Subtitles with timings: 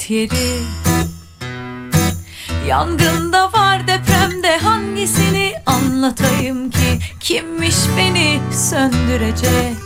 [0.00, 0.62] Afet yeri.
[2.68, 6.98] Yangında var depremde hangisini anlatayım ki?
[7.20, 9.76] Kimmiş beni söndürecek?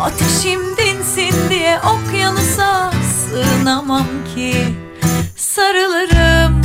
[0.00, 4.54] Ateşim dinsin diye okyanusa sığınamam ki.
[5.36, 6.62] Sarılırım,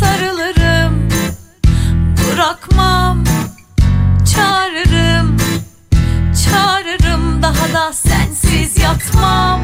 [0.00, 1.08] sarılırım.
[2.16, 3.24] Bırakmam,
[4.34, 5.36] çağırırım.
[6.44, 9.60] Çağırırım daha da sensiz yatmam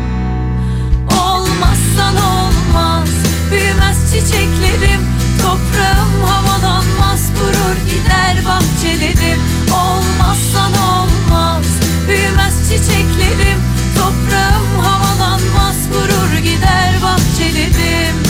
[2.13, 3.09] Olmazsan olmaz
[3.51, 5.01] Büyümez çiçeklerim.
[5.43, 9.41] Toprağım havalanmaz Kurur gider bahçelerim.
[9.73, 11.67] Olmazsan olmaz
[12.09, 13.59] Büyümez çiçeklerim.
[13.97, 18.22] Toprağım havalanmaz Kurur gider bahçelerim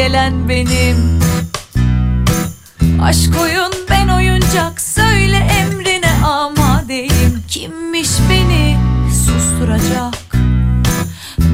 [0.00, 1.20] gelen benim.
[3.02, 8.78] Aşk oyun ben oyuncak Söyle emrine amadeyim Kimmiş beni
[9.26, 10.14] susturacak?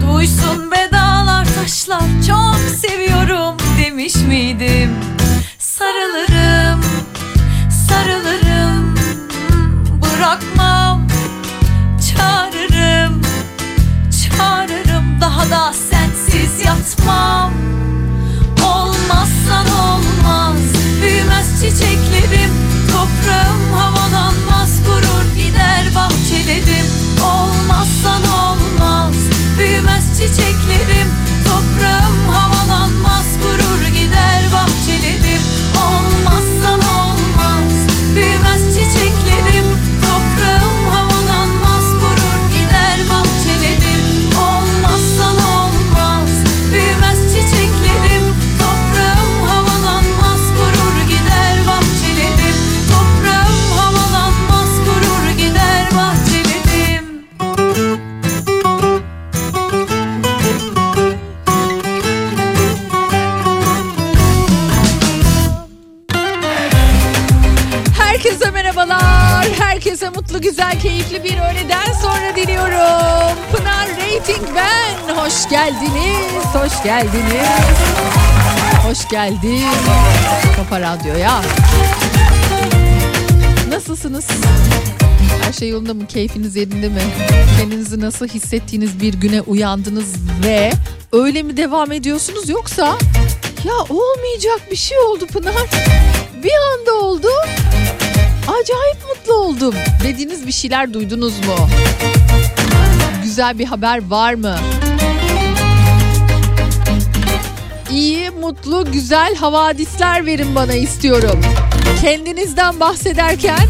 [0.00, 4.90] Duysun ve dağlar taşlar Çok seviyorum demiş miydim?
[5.58, 6.84] Sarılırım
[7.88, 8.94] Sarılırım
[10.02, 11.06] Bırakmam.
[12.08, 13.22] Çağırırım
[14.10, 17.52] Çağırırım daha da sensiz yatmam
[30.16, 31.05] çiçeklerim
[75.46, 76.44] Hoş geldiniz.
[76.54, 77.48] Hoş geldiniz.
[78.86, 79.62] Hoş geldin.
[80.56, 81.42] Kafa Radyo'ya.
[83.68, 84.26] Nasılsınız?
[85.44, 86.06] Her şey yolunda mı?
[86.06, 87.00] Keyfiniz yerinde mi?
[87.58, 90.14] Kendinizi nasıl hissettiğiniz bir güne uyandınız
[90.44, 90.72] ve
[91.12, 92.98] öyle mi devam ediyorsunuz yoksa
[93.64, 95.54] ya olmayacak bir şey oldu Pınar.
[96.44, 97.28] Bir anda oldu.
[98.42, 99.74] Acayip mutlu oldum.
[100.04, 101.68] Dediğiniz bir şeyler duydunuz mu?
[103.22, 104.58] Güzel bir haber var mı?
[107.90, 111.40] İyi, mutlu, güzel havadisler verin bana istiyorum.
[112.00, 113.68] Kendinizden bahsederken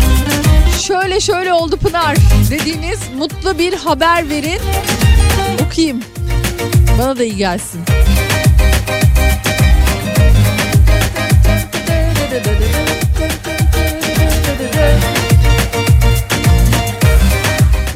[0.86, 2.16] şöyle şöyle oldu Pınar
[2.50, 4.60] dediğiniz mutlu bir haber verin.
[5.66, 6.02] Okuyayım.
[6.98, 7.80] Bana da iyi gelsin.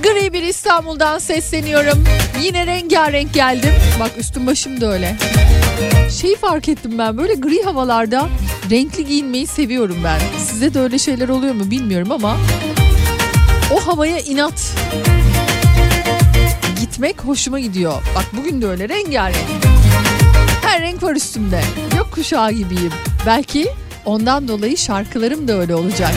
[0.03, 2.05] Gri bir İstanbul'dan sesleniyorum.
[2.43, 3.73] Yine rengarenk geldim.
[4.01, 5.17] Bak üstüm başım da öyle.
[6.21, 8.29] Şeyi fark ettim ben böyle gri havalarda
[8.71, 10.21] renkli giyinmeyi seviyorum ben.
[10.39, 12.37] Size de öyle şeyler oluyor mu bilmiyorum ama
[13.75, 14.75] o havaya inat
[16.81, 18.03] gitmek hoşuma gidiyor.
[18.15, 19.37] Bak bugün de öyle rengarenk.
[20.63, 21.61] Her renk var üstümde.
[21.97, 22.93] Yok kuşağı gibiyim.
[23.27, 23.69] Belki
[24.05, 26.13] ondan dolayı şarkılarım da öyle olacak.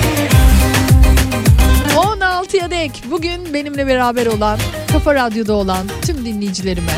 [1.95, 4.60] 16'ya dek bugün benimle beraber olan,
[4.92, 6.94] Kafa Radyo'da olan tüm dinleyicilerime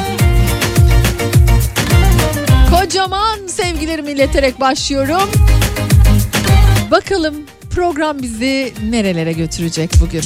[2.95, 5.29] kocaman sevgilerimi ileterek başlıyorum.
[6.91, 7.35] Bakalım
[7.75, 10.23] program bizi nerelere götürecek bugün?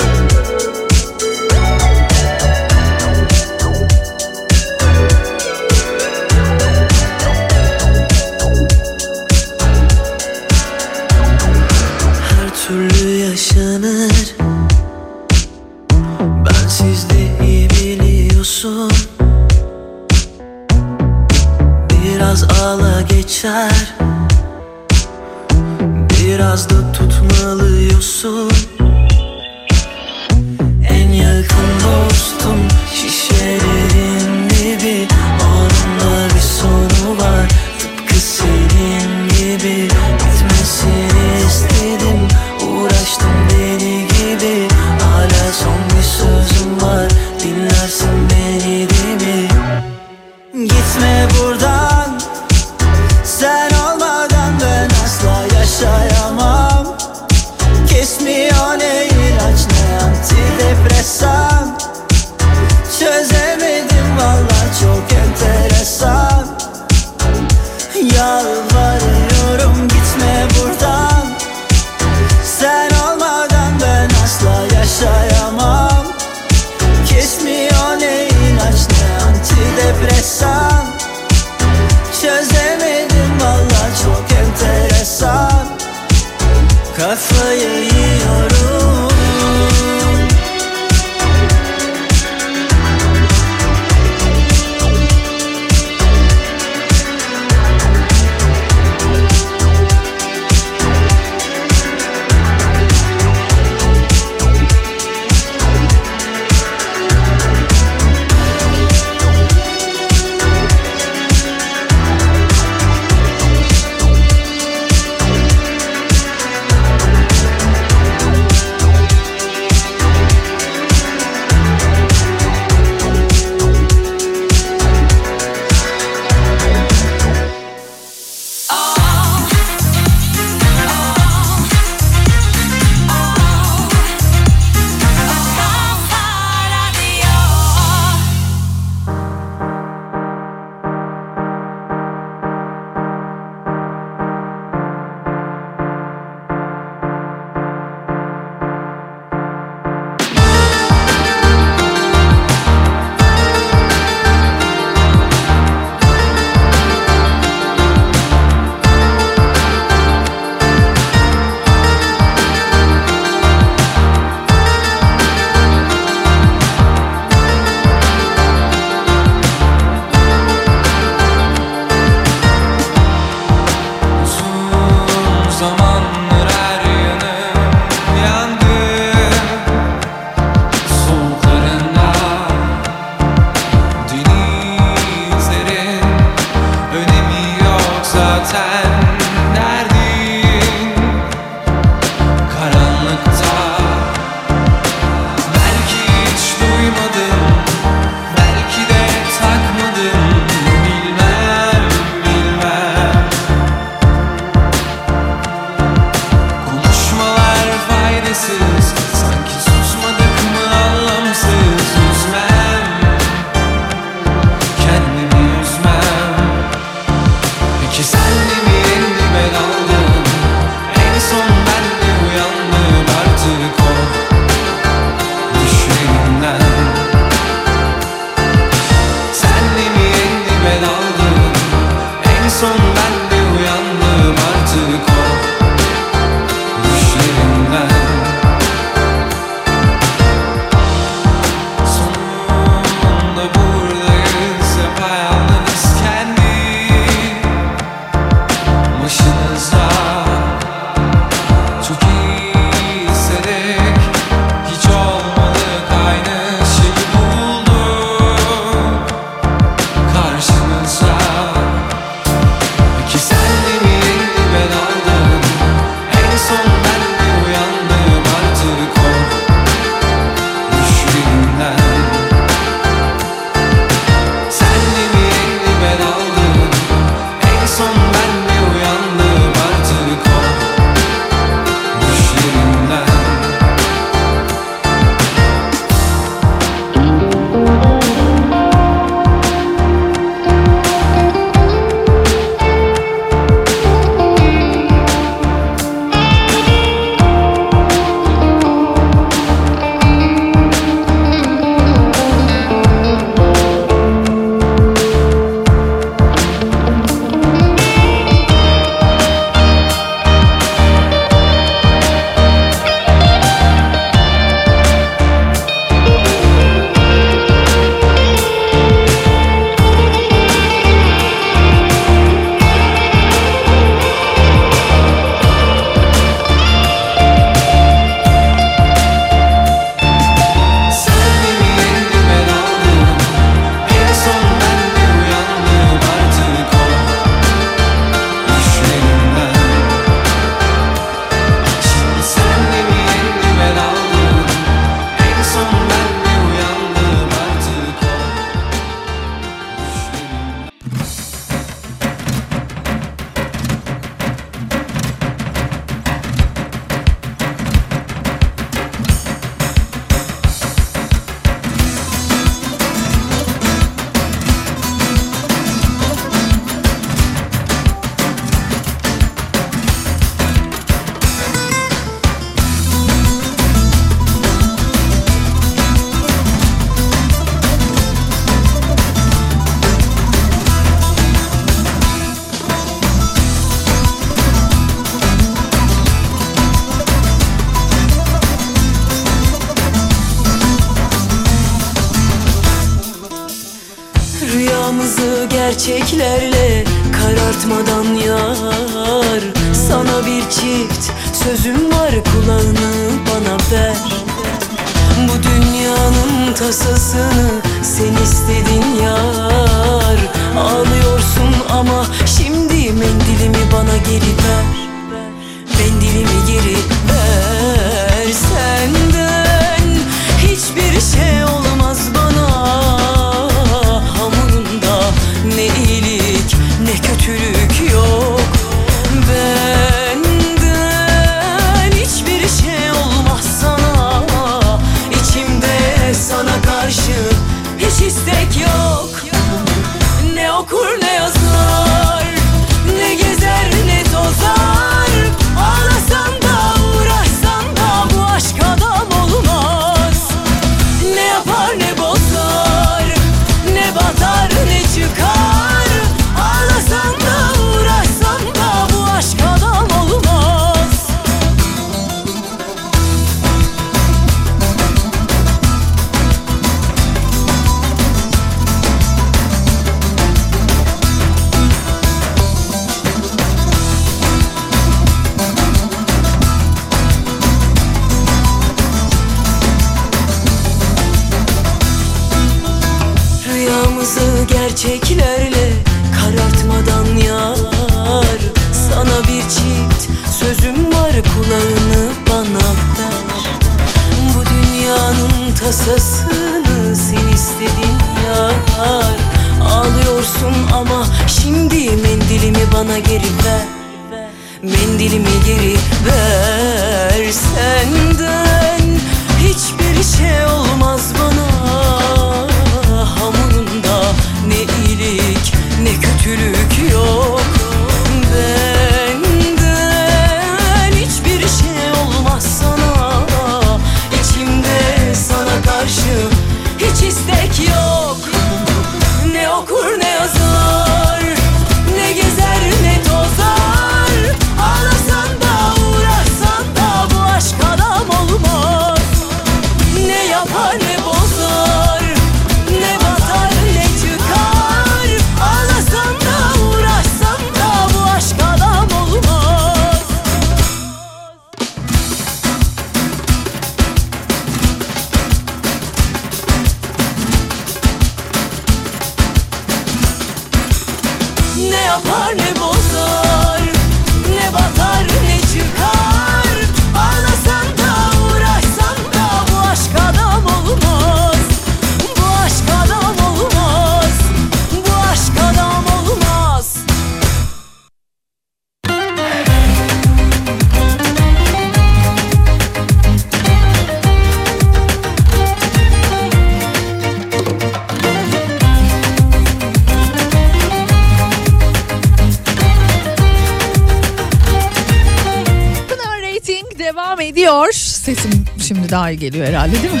[599.22, 600.00] Geliyor herhalde değil mi?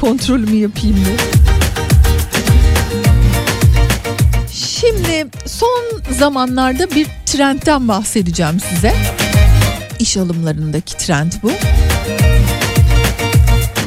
[0.00, 1.06] Kontrolümü yapayım mı?
[4.52, 8.94] Şimdi son zamanlarda bir trendten bahsedeceğim size.
[9.98, 11.52] İş alımlarındaki trend bu.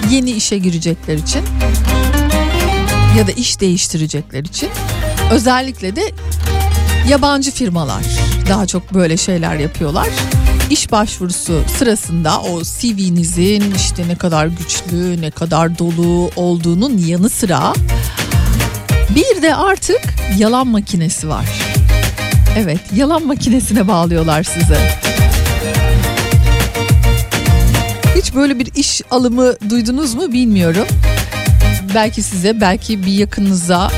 [0.10, 1.42] Yeni işe girecekler için
[3.18, 4.70] ya da iş değiştirecekler için
[5.32, 6.12] özellikle de
[7.10, 8.04] yabancı firmalar
[8.50, 10.08] daha çok böyle şeyler yapıyorlar.
[10.70, 17.74] İş başvurusu sırasında o CV'nizin işte ne kadar güçlü, ne kadar dolu olduğunun yanı sıra
[19.10, 20.02] bir de artık
[20.38, 21.46] yalan makinesi var.
[22.58, 24.78] Evet, yalan makinesine bağlıyorlar sizi.
[28.16, 30.88] Hiç böyle bir iş alımı duydunuz mu bilmiyorum.
[31.96, 33.92] Belki size, belki bir yakınıza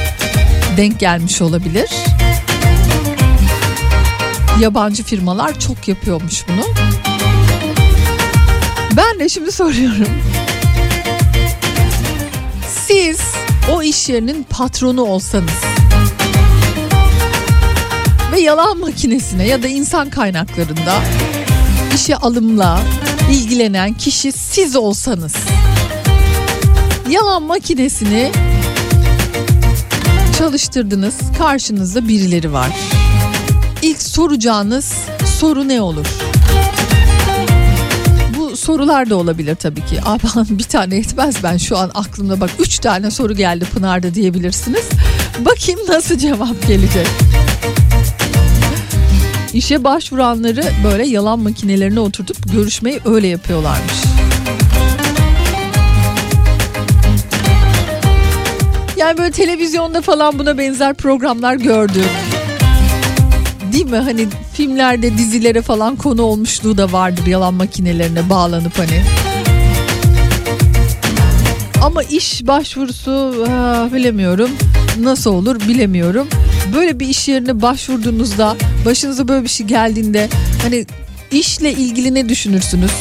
[0.78, 1.90] denk gelmiş olabilir.
[4.60, 6.66] Yabancı firmalar çok yapıyormuş bunu.
[8.98, 10.08] Ben de şimdi soruyorum.
[12.88, 13.22] Siz
[13.72, 15.64] o iş yerinin patronu olsanız
[18.32, 21.02] ve yalan makinesine ya da insan kaynaklarında
[21.96, 22.80] işe alımla
[23.32, 25.36] ilgilenen kişi siz olsanız
[27.10, 28.32] yalan makinesini
[30.38, 32.70] çalıştırdınız karşınızda birileri var.
[33.82, 34.94] İlk soracağınız
[35.40, 36.06] soru ne olur?
[38.38, 40.00] Bu sorular da olabilir tabii ki.
[40.06, 44.90] Abi bir tane yetmez ben şu an aklımda bak üç tane soru geldi Pınar'da diyebilirsiniz.
[45.40, 47.08] Bakayım nasıl cevap gelecek.
[49.54, 53.94] İşe başvuranları böyle yalan makinelerine oturtup görüşmeyi öyle yapıyorlarmış.
[58.98, 62.31] Yani böyle televizyonda falan buna benzer programlar gördük.
[63.74, 63.98] Değil mi?
[63.98, 69.04] Hani filmlerde, dizilere falan konu olmuşluğu da vardır yalan makinelerine bağlanıp hani.
[71.84, 74.50] Ama iş başvurusu ah, bilemiyorum.
[75.00, 76.28] Nasıl olur bilemiyorum.
[76.76, 78.56] Böyle bir iş yerine başvurduğunuzda
[78.86, 80.30] başınıza böyle bir şey geldiğinde
[80.62, 80.86] hani
[81.32, 82.92] işle ilgili ne düşünürsünüz?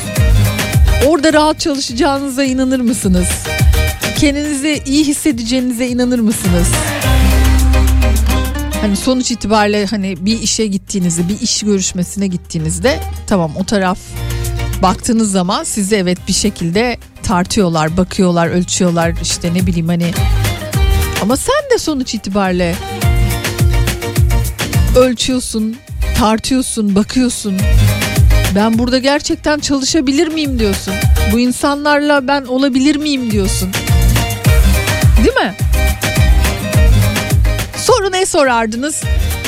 [1.07, 3.29] Orada rahat çalışacağınıza inanır mısınız?
[4.19, 6.69] Kendinizi iyi hissedeceğinize inanır mısınız?
[8.81, 13.99] Hani sonuç itibariyle hani bir işe gittiğinizde, bir iş görüşmesine gittiğinizde tamam o taraf
[14.83, 20.13] baktığınız zaman sizi evet bir şekilde tartıyorlar, bakıyorlar, ölçüyorlar işte ne bileyim hani
[21.23, 22.75] ama sen de sonuç itibariyle
[24.97, 25.77] ölçüyorsun,
[26.19, 27.59] tartıyorsun, bakıyorsun.
[28.55, 30.95] Ben burada gerçekten çalışabilir miyim diyorsun.
[31.33, 33.71] Bu insanlarla ben olabilir miyim diyorsun.
[35.17, 35.55] Değil mi?
[38.11, 39.03] Ne sorardınız?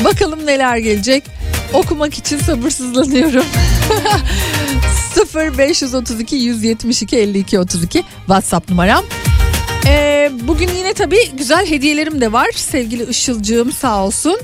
[0.05, 1.25] Bakalım neler gelecek.
[1.73, 3.45] Okumak için sabırsızlanıyorum.
[5.15, 9.05] 0 532 172 52 32 WhatsApp numaram.
[9.87, 12.51] Ee, bugün yine tabii güzel hediyelerim de var.
[12.55, 14.39] Sevgili Işılcığım sağ olsun.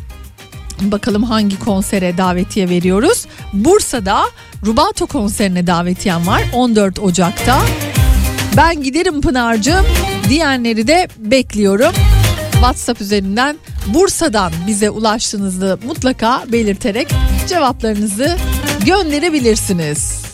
[0.81, 3.27] Bakalım hangi konsere davetiye veriyoruz.
[3.53, 4.25] Bursa'da
[4.67, 7.63] Rubato konserine davetiyem var 14 Ocak'ta.
[8.57, 9.87] Ben giderim Pınar'cığım
[10.29, 11.93] diyenleri de bekliyorum.
[12.61, 17.09] WhatsApp üzerinden Bursa'dan bize ulaştığınızı mutlaka belirterek
[17.49, 18.37] cevaplarınızı
[18.87, 20.28] gönderebilirsiniz.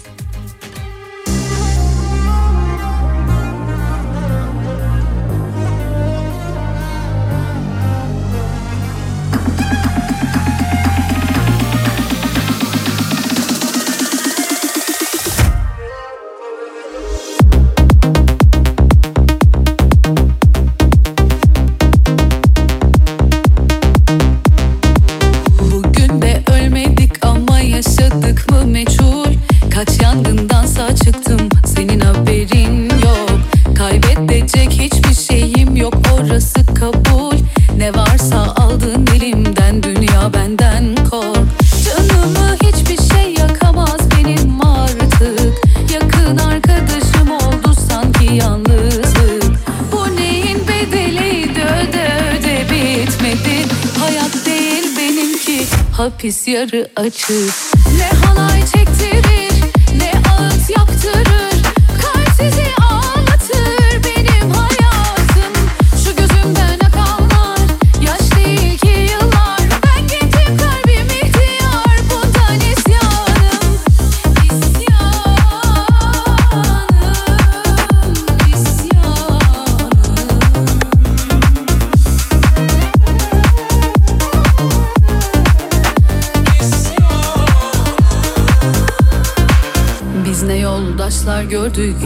[56.25, 57.53] Hapis yarı açık.
[57.99, 58.84] Ne halay çektirir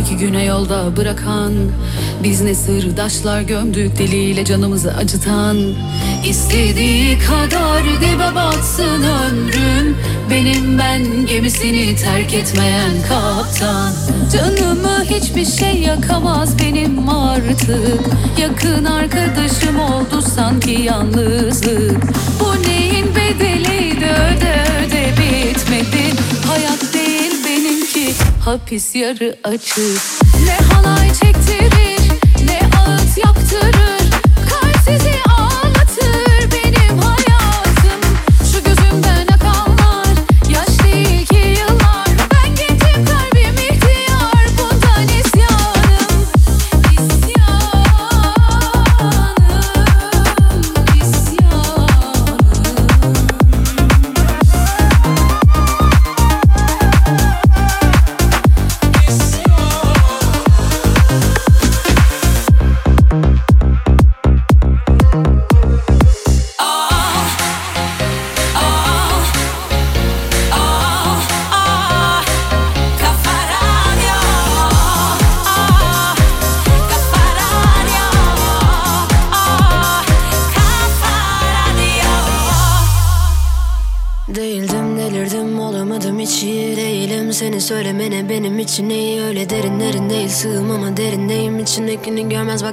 [0.08, 1.52] iki güne yolda bırakan
[2.22, 5.56] Biz ne sırdaşlar gömdük deliyle canımızı acıtan.
[6.24, 9.96] İstediği kadar dibe batsın ömrüm
[10.30, 13.92] Benim ben gemisini terk etmeyen kaptan.
[14.32, 18.00] Canımı hiçbir şey yakamaz benim artık.
[18.40, 22.02] Yakın arkadaşım oldu sanki yalnızlık.
[22.40, 26.14] Bu neyin bedeli de öde öde bitmedi.
[26.46, 26.87] Hayat
[28.48, 30.00] hapis yarı açık.
[30.44, 31.67] Ne halay çekti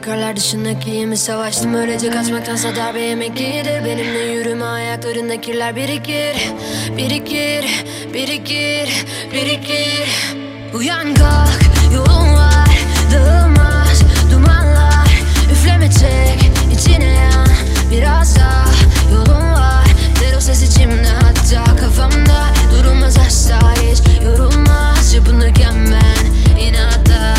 [0.06, 1.74] Bakarlar dışındaki yemi savaştım.
[1.74, 6.52] Öylece kaçmaktansa darbe yemek iyidir Benimle yürüme ayaklarında kirler birikir.
[6.98, 7.66] Birikir,
[8.14, 10.10] birikir, birikir.
[10.74, 11.62] Uyan kalk,
[11.94, 12.80] yolun var
[13.14, 17.48] Dağılmaz dumanlar Üfleme çek, içine yan
[17.92, 18.66] Biraz daha.
[19.12, 19.88] Yolun var
[20.22, 21.10] Dero ses içimde.
[21.22, 24.24] Hatta kafamda Durulmaz asla hiç.
[24.26, 27.36] Yorulmaz Yapınırken ben inatta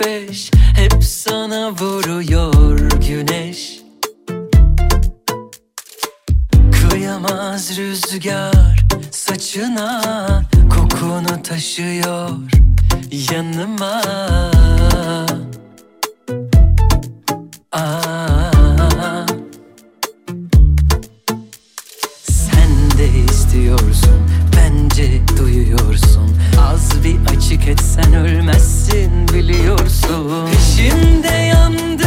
[0.00, 3.80] beş Hep sana vuruyor güneş
[6.90, 10.02] Kıyamaz rüzgar saçına
[10.70, 12.30] Kokunu taşıyor
[13.10, 14.02] yanıma
[17.72, 18.33] Aa.
[27.04, 30.46] Bir açık etsen ölmezsin biliyorsun.
[30.46, 32.03] Peşimde yandı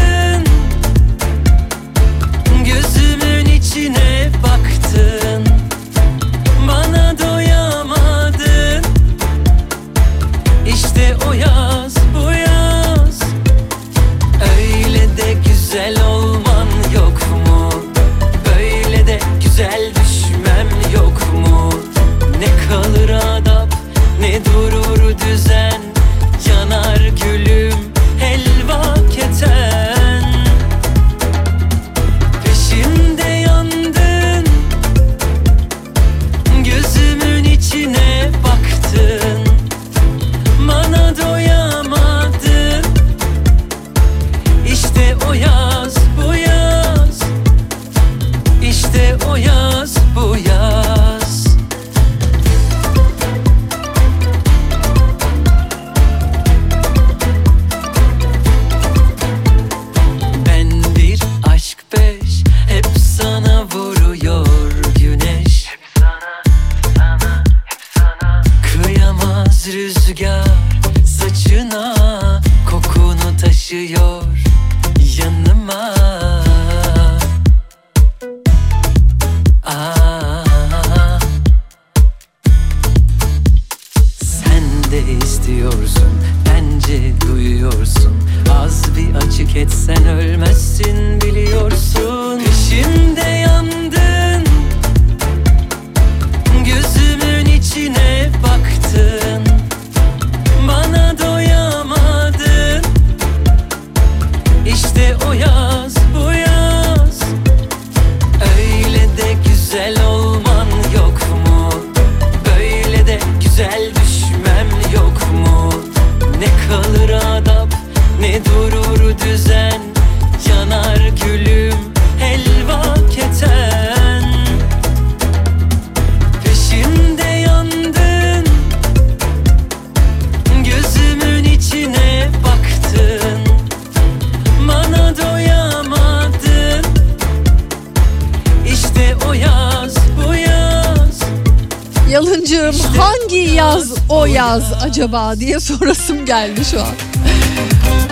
[144.47, 146.93] biraz acaba diye sorasım geldi şu an.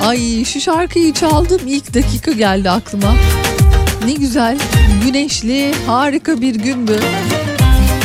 [0.07, 3.15] Ay şu şarkıyı çaldım ilk dakika geldi aklıma.
[4.05, 4.57] Ne güzel,
[5.05, 6.99] güneşli, harika bir gündü.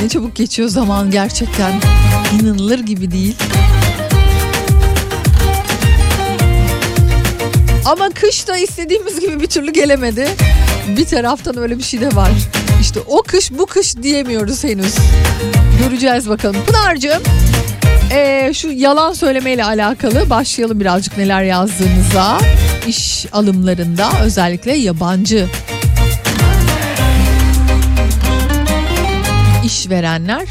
[0.02, 1.72] Ne çabuk geçiyor zaman gerçekten.
[2.40, 3.36] İnanılır gibi değil.
[7.84, 10.28] Ama kış da istediğimiz gibi bir türlü gelemedi.
[10.96, 12.30] Bir taraftan öyle bir şey de var.
[12.80, 14.94] İşte o kış bu kış diyemiyoruz henüz.
[15.82, 16.56] Göreceğiz bakalım.
[16.66, 17.22] Pınar'cığım
[18.10, 22.38] ee, şu yalan söylemeyle alakalı başlayalım birazcık neler yazdığınıza.
[22.88, 25.46] İş alımlarında özellikle yabancı
[29.64, 30.48] işverenler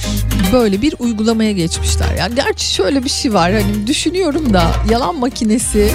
[0.53, 2.15] böyle bir uygulamaya geçmişler.
[2.17, 5.91] Yani gerçi şöyle bir şey var hani düşünüyorum da yalan makinesi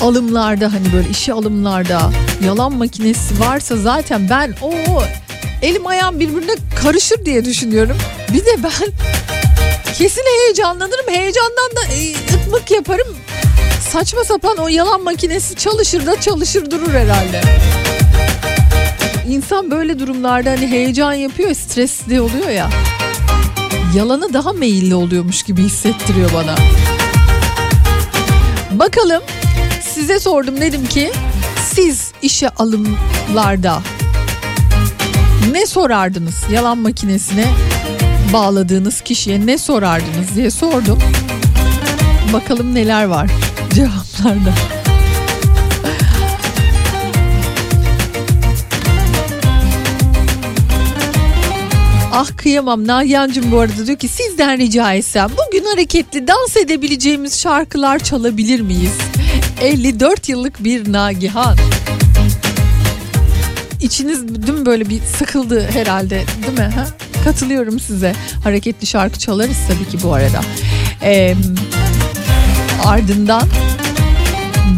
[0.00, 2.10] alımlarda hani böyle işe alımlarda
[2.44, 4.72] yalan makinesi varsa zaten ben o
[5.62, 7.96] elim ayağım birbirine karışır diye düşünüyorum.
[8.32, 8.92] Bir de ben
[9.98, 11.08] kesin heyecanlanırım.
[11.08, 13.16] Heyecandan da e, ıkmık yaparım.
[13.92, 17.40] Saçma sapan o yalan makinesi çalışır da çalışır durur herhalde.
[19.28, 22.70] İnsan böyle durumlarda hani heyecan yapıyor, stresli oluyor ya.
[23.96, 26.54] Yalanı daha meyilli oluyormuş gibi hissettiriyor bana.
[28.70, 29.22] Bakalım
[29.94, 31.12] size sordum dedim ki
[31.74, 33.82] siz işe alımlarda
[35.56, 37.44] ne sorardınız yalan makinesine
[38.32, 40.98] bağladığınız kişiye ne sorardınız diye sordum.
[42.32, 43.30] Bakalım neler var
[43.74, 44.54] cevaplarda.
[52.12, 57.98] Ah kıyamam Nagihan'cığım bu arada diyor ki sizden rica etsem bugün hareketli dans edebileceğimiz şarkılar
[57.98, 58.98] çalabilir miyiz?
[59.60, 61.56] 54 yıllık bir Nagihan.
[63.86, 66.74] İçiniz dün böyle bir sıkıldı herhalde değil mi?
[66.74, 66.86] Ha?
[67.24, 68.12] Katılıyorum size.
[68.44, 70.40] Hareketli şarkı çalarız tabii ki bu arada.
[71.02, 71.34] Ee,
[72.84, 73.42] ardından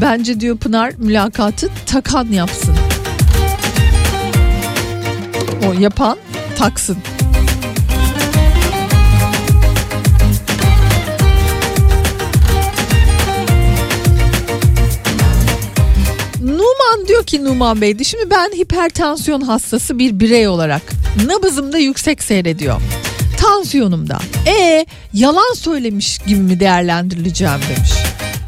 [0.01, 2.75] bence diyor Pınar mülakatı takan yapsın.
[5.69, 6.19] O yapan
[6.59, 6.97] taksın.
[16.89, 20.83] Numan diyor ki Numan Bey şimdi ben hipertansiyon hastası bir birey olarak
[21.27, 22.81] nabızım da yüksek seyrediyor.
[23.41, 24.19] Tansiyonum da.
[24.47, 27.91] E yalan söylemiş gibi mi değerlendirileceğim demiş.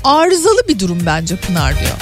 [0.04, 1.96] Arızalı bir durum bence Pınar diyor.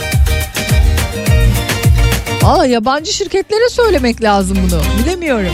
[2.45, 4.83] Aa yabancı şirketlere söylemek lazım bunu.
[5.03, 5.53] Bilemiyorum.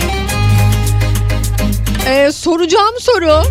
[2.07, 3.45] Ee, soracağım soru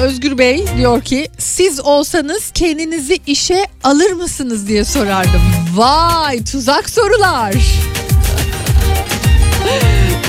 [0.00, 5.40] Özgür Bey diyor ki siz olsanız kendinizi işe alır mısınız diye sorardım.
[5.74, 7.54] Vay tuzak sorular.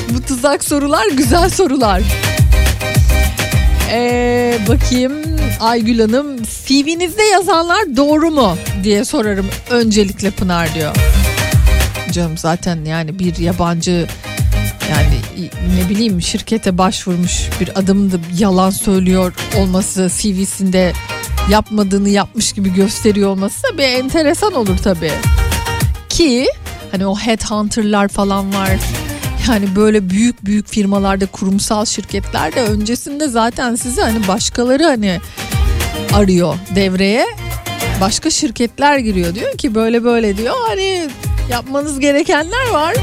[0.10, 2.02] Bu tuzak sorular güzel sorular.
[3.92, 5.14] Ee, bakayım
[5.60, 10.96] Aygül Hanım CV'nizde yazanlar doğru mu diye sorarım öncelikle Pınar diyor.
[12.12, 14.08] Canım zaten yani bir yabancı
[14.90, 20.94] yani ne bileyim şirkete başvurmuş bir adamın da yalan söylüyor olması CV'sinde
[21.50, 25.12] yapmadığını yapmış gibi gösteriyor olması da bir enteresan olur tabii.
[26.10, 26.48] Ki
[26.92, 28.70] hani o headhunter'lar falan var.
[29.50, 35.20] Yani böyle büyük büyük firmalarda kurumsal şirketlerde öncesinde zaten sizi hani başkaları hani
[36.14, 37.26] arıyor devreye.
[38.02, 41.08] Başka şirketler giriyor diyor ki böyle böyle diyor hani
[41.52, 42.96] yapmanız gerekenler var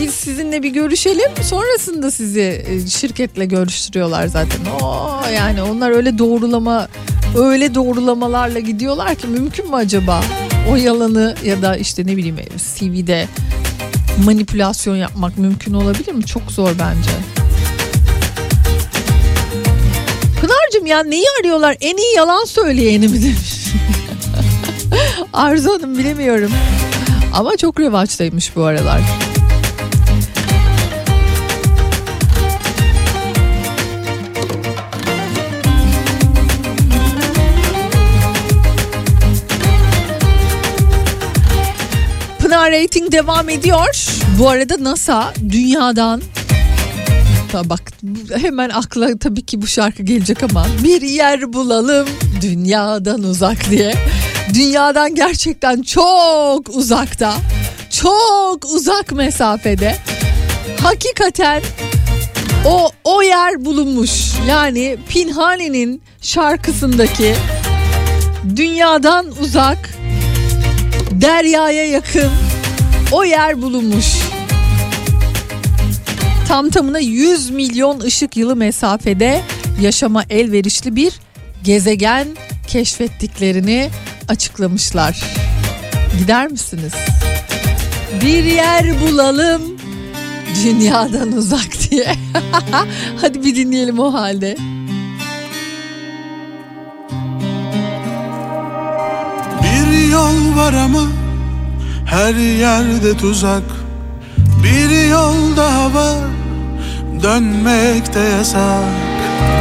[0.00, 4.60] biz sizinle bir görüşelim sonrasında sizi e, şirketle görüştürüyorlar zaten.
[4.82, 6.88] Oo, yani onlar öyle doğrulama
[7.36, 10.24] öyle doğrulamalarla gidiyorlar ki mümkün mü acaba
[10.70, 13.26] o yalanı ya da işte ne bileyim CV'de
[14.24, 16.26] manipülasyon yapmak mümkün olabilir mi?
[16.26, 17.10] Çok zor bence.
[20.40, 21.76] Pınar'cığım ya neyi arıyorlar?
[21.80, 23.68] En iyi yalan söyleyeni mi demiş.
[25.32, 26.50] Arzu Hanım bilemiyorum.
[27.32, 29.00] Ama çok revaçtaymış bu aralar.
[42.58, 44.06] Pınar Rating devam ediyor.
[44.38, 46.22] Bu arada NASA dünyadan
[47.64, 47.80] bak
[48.42, 52.08] hemen akla tabii ki bu şarkı gelecek ama bir yer bulalım
[52.40, 53.94] dünyadan uzak diye.
[54.54, 57.34] Dünyadan gerçekten çok uzakta.
[57.90, 59.96] Çok uzak mesafede.
[60.82, 61.62] Hakikaten
[62.64, 64.10] o o yer bulunmuş.
[64.48, 67.34] Yani Pinhani'nin şarkısındaki
[68.56, 69.78] dünyadan uzak
[71.20, 72.47] deryaya yakın
[73.12, 74.06] o yer bulunmuş.
[76.48, 79.42] Tam tamına 100 milyon ışık yılı mesafede
[79.80, 81.12] yaşama elverişli bir
[81.64, 82.28] gezegen
[82.66, 83.90] keşfettiklerini
[84.28, 85.20] açıklamışlar.
[86.18, 86.92] Gider misiniz?
[88.22, 89.62] Bir yer bulalım
[90.64, 92.14] dünyadan uzak diye.
[93.20, 94.56] Hadi bir dinleyelim o halde.
[99.62, 101.27] Bir yol var ama
[102.10, 103.62] her yerde tuzak
[104.62, 106.24] Bir yol daha var.
[107.22, 108.84] Dönmekte yasak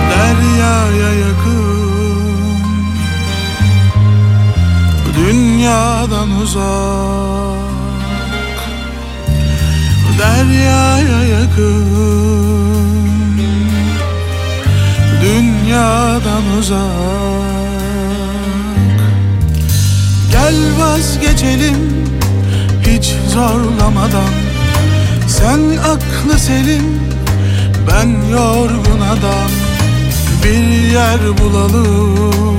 [0.10, 2.58] Deryaya yakın.
[5.18, 7.68] Dünyadan uzak
[10.20, 11.88] Deryaya yakın.
[15.22, 17.48] Dünyadan uzak.
[20.32, 21.97] Gel vazgeçelim
[22.98, 24.34] hiç zorlamadan.
[25.28, 27.00] Sen aklı selim
[27.88, 29.52] ben yorgun adam.
[30.44, 32.58] Bir yer bulalım.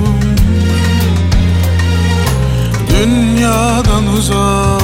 [2.89, 4.81] Dünyadan uzak.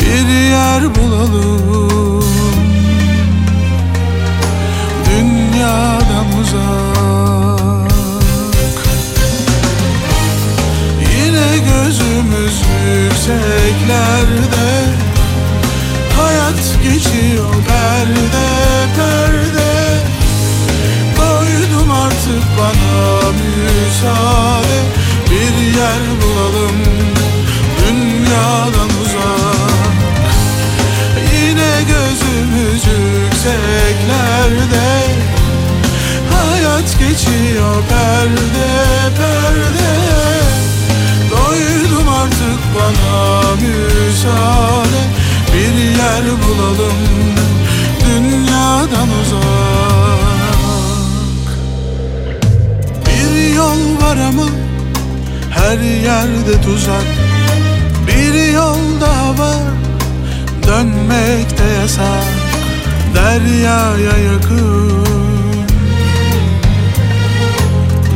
[0.00, 2.24] Bir yer bulalım.
[5.06, 7.53] Dünyadan uzak
[11.58, 14.70] gözümüz yükseklerde.
[16.16, 18.48] Hayat geçiyor perde
[18.96, 19.72] perde.
[21.16, 24.78] Doydum artık bana müsaade.
[25.30, 26.78] Bir yer bulalım
[27.78, 29.74] dünyadan uzak.
[31.32, 34.88] Yine gözümüz yükseklerde.
[36.32, 38.70] Hayat geçiyor perde
[39.16, 40.43] perde
[42.24, 45.02] artık bana müsaade.
[45.52, 46.98] Bir yer bulalım
[48.06, 49.44] dünyadan uzak.
[53.06, 54.46] Bir yol var ama
[55.50, 57.04] her yerde tuzak.
[58.06, 59.62] Bir yol daha var
[60.66, 62.24] dönmekte yasak.
[63.14, 65.04] Deryaya yakın.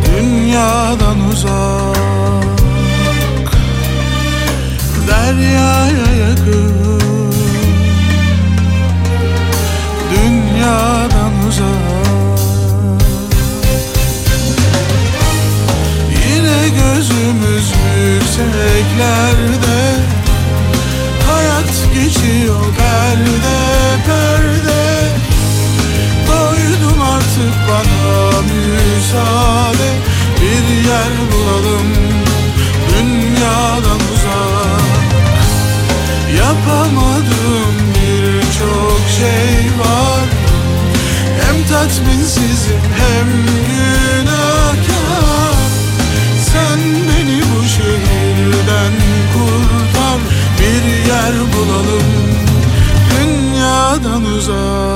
[0.07, 1.98] Dünyadan uzak
[5.29, 6.73] Deryaya yakın.
[10.11, 12.39] Dünyadan uzak.
[16.11, 17.73] Yine gözümüz
[18.05, 19.81] yükseklerde
[21.31, 23.59] Hayat geçiyor perde
[24.07, 25.09] perde.
[26.29, 29.91] Doydum artık bana müsaade.
[30.41, 31.89] Bir yer bulalım.
[32.91, 34.08] Dünyadan
[36.49, 40.29] Yapamadığım birçok şey var.
[41.41, 43.27] Hem tatminsizim hem
[43.69, 45.55] günahkar.
[46.53, 48.93] Sen beni bu şehirden
[49.33, 50.21] kurtar.
[50.59, 52.09] Bir yer bulalım
[53.11, 54.88] dünyadan uzak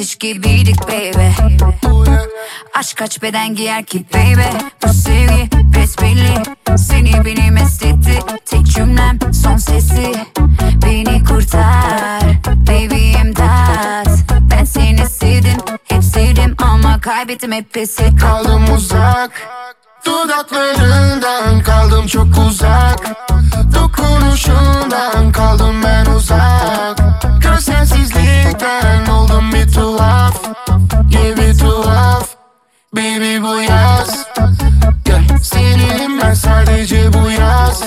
[0.00, 1.28] ateş gibiydik baby.
[2.74, 4.56] Aşk kaç beden giyer ki baby?
[4.84, 6.42] Bu sevgi besbelli.
[6.78, 10.12] Seni beni mest etti Tek cümlem son sesi.
[10.86, 14.08] Beni kurtar Baby imdat.
[14.50, 18.16] Ben seni sevdim Hep sevdim ama kaybettim hep pes ettim.
[18.16, 19.30] Kaldım uzak
[20.06, 23.16] Dudaklarından kaldım çok uzak.
[23.74, 27.00] Dokunuşundan kaldım ben uzak
[28.50, 30.34] Gözsensizlikten oldum bir tuhaf
[31.12, 32.28] bir tuhaf
[32.96, 34.26] Baby bu yaz
[35.08, 35.38] yeah.
[35.42, 37.82] Seninim ben sadece bu yaz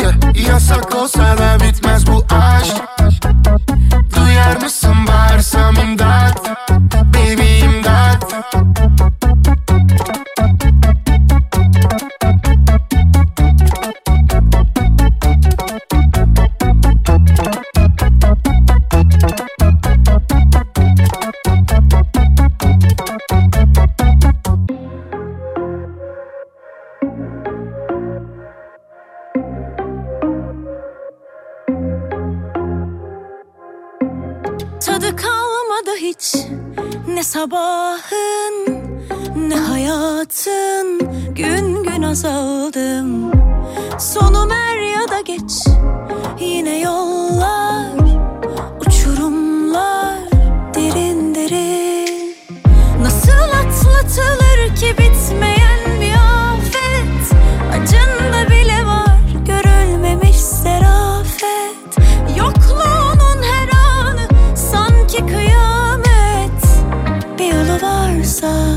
[0.00, 0.48] yeah.
[0.48, 2.76] Yasak olsa da bitmez bu aşk
[37.44, 38.82] sabahın
[39.36, 40.98] Ne hayatın
[41.34, 43.32] Gün gün azaldım.
[43.98, 45.66] Sonum er ya da geç
[46.40, 47.86] Yine yollar
[48.80, 50.18] Uçurumlar
[50.74, 52.36] Derin derin.
[53.02, 57.38] Nasıl atlatılır ki bitmeyen bir afet?
[57.72, 58.23] Acında
[68.44, 68.73] varsa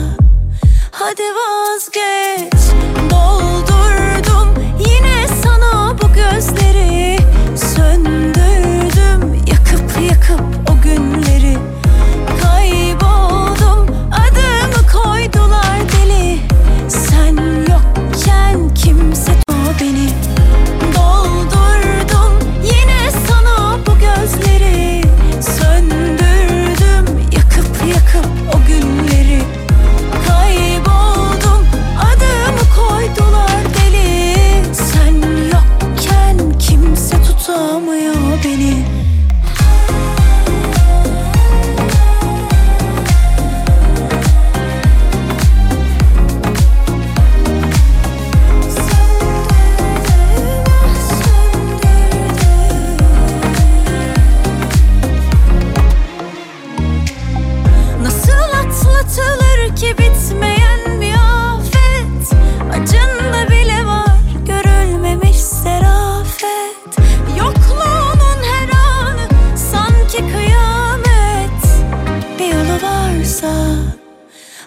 [73.43, 73.75] varsa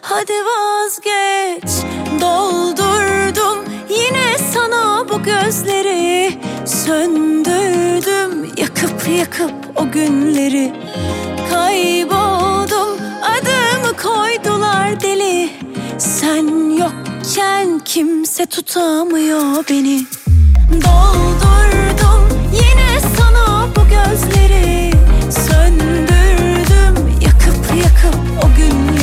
[0.00, 1.70] hadi vazgeç.
[2.20, 6.38] Doldurdum yine sana bu gözleri.
[6.66, 10.72] Söndürdüm yakıp yakıp o günleri.
[11.50, 15.50] Kayboldum adımı koydular deli.
[15.98, 20.06] Sen yokken kimse tutamıyor beni.
[20.72, 24.90] Doldurdum yine sana bu gözleri.
[25.30, 26.09] Söndürdüm
[28.42, 28.99] o günleri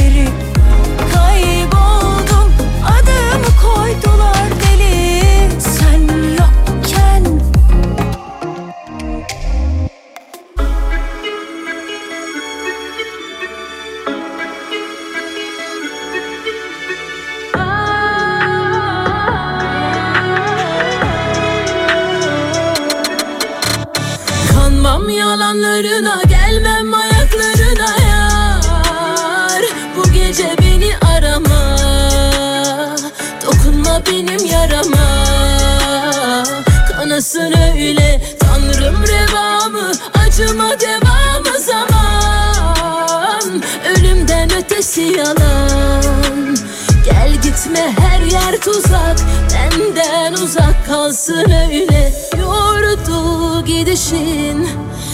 [44.98, 46.58] Ötesi yalan.
[47.06, 49.18] Gel gitme her yer tuzak.
[49.54, 52.14] Benden uzak kalsın öyle.
[52.40, 54.68] Yordu gidişin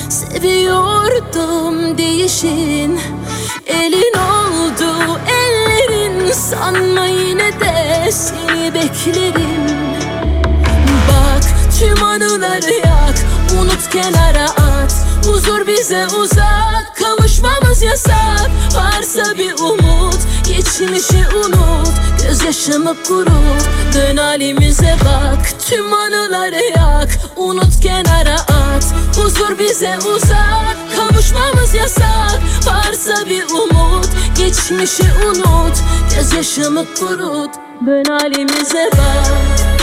[0.10, 3.00] Seviyordum değişin.
[3.68, 9.68] Elin oldu ellerin Sanma yine de seni beklerim.
[11.10, 11.44] Bak
[11.80, 13.16] tüm anıları yak
[13.62, 18.52] Unut kenara at Huzur bize uzak Kavuşmamız yasak.
[18.76, 21.88] Varsa bir umut Geçmişi unut.
[22.24, 23.64] Gözyaşımı kurut
[23.94, 25.60] Dön halimize bak.
[25.68, 28.94] Tüm anıları yak Unut kenara at.
[29.18, 32.40] Huzur bize uzak Kavuşmamız yasak.
[32.66, 34.08] Varsa bir umut
[34.38, 35.78] Geçmişi unut.
[36.16, 37.52] Gözyaşımı kurut
[37.86, 39.83] Dön halimize bak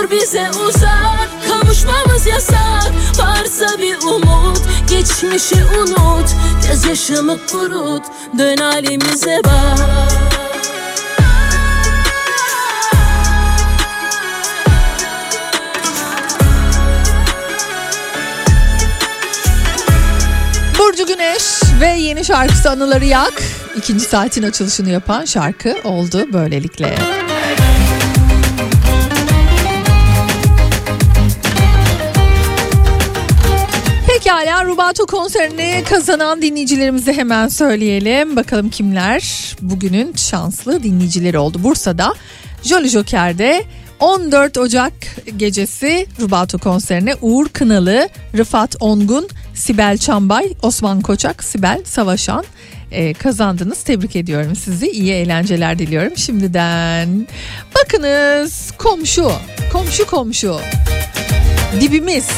[0.00, 4.58] Huzur bize uzak Kavuşmamız yasak Varsa bir umut
[4.90, 6.28] Geçmişi unut
[6.68, 8.02] Gözyaşımı kurut
[8.38, 9.78] Dön halimize bak
[20.78, 21.42] Burcu Güneş
[21.80, 23.42] ve yeni şarkısı Anıları Yak.
[23.76, 26.96] ikinci saatin açılışını yapan şarkı oldu böylelikle.
[34.80, 38.36] Rubato konserini kazanan dinleyicilerimizi hemen söyleyelim.
[38.36, 41.62] Bakalım kimler bugünün şanslı dinleyicileri oldu.
[41.62, 42.14] Bursa'da
[42.62, 43.64] Jolly Joker'de
[43.98, 44.92] 14 Ocak
[45.36, 52.44] gecesi Rubato konserine Uğur Kınalı, Rıfat Ongun, Sibel Çambay, Osman Koçak, Sibel Savaşan
[52.92, 53.82] e, kazandınız.
[53.82, 54.86] Tebrik ediyorum sizi.
[54.90, 57.26] İyi eğlenceler diliyorum şimdiden.
[57.74, 59.32] Bakınız komşu,
[59.72, 60.60] komşu komşu.
[61.80, 62.28] Dibimiz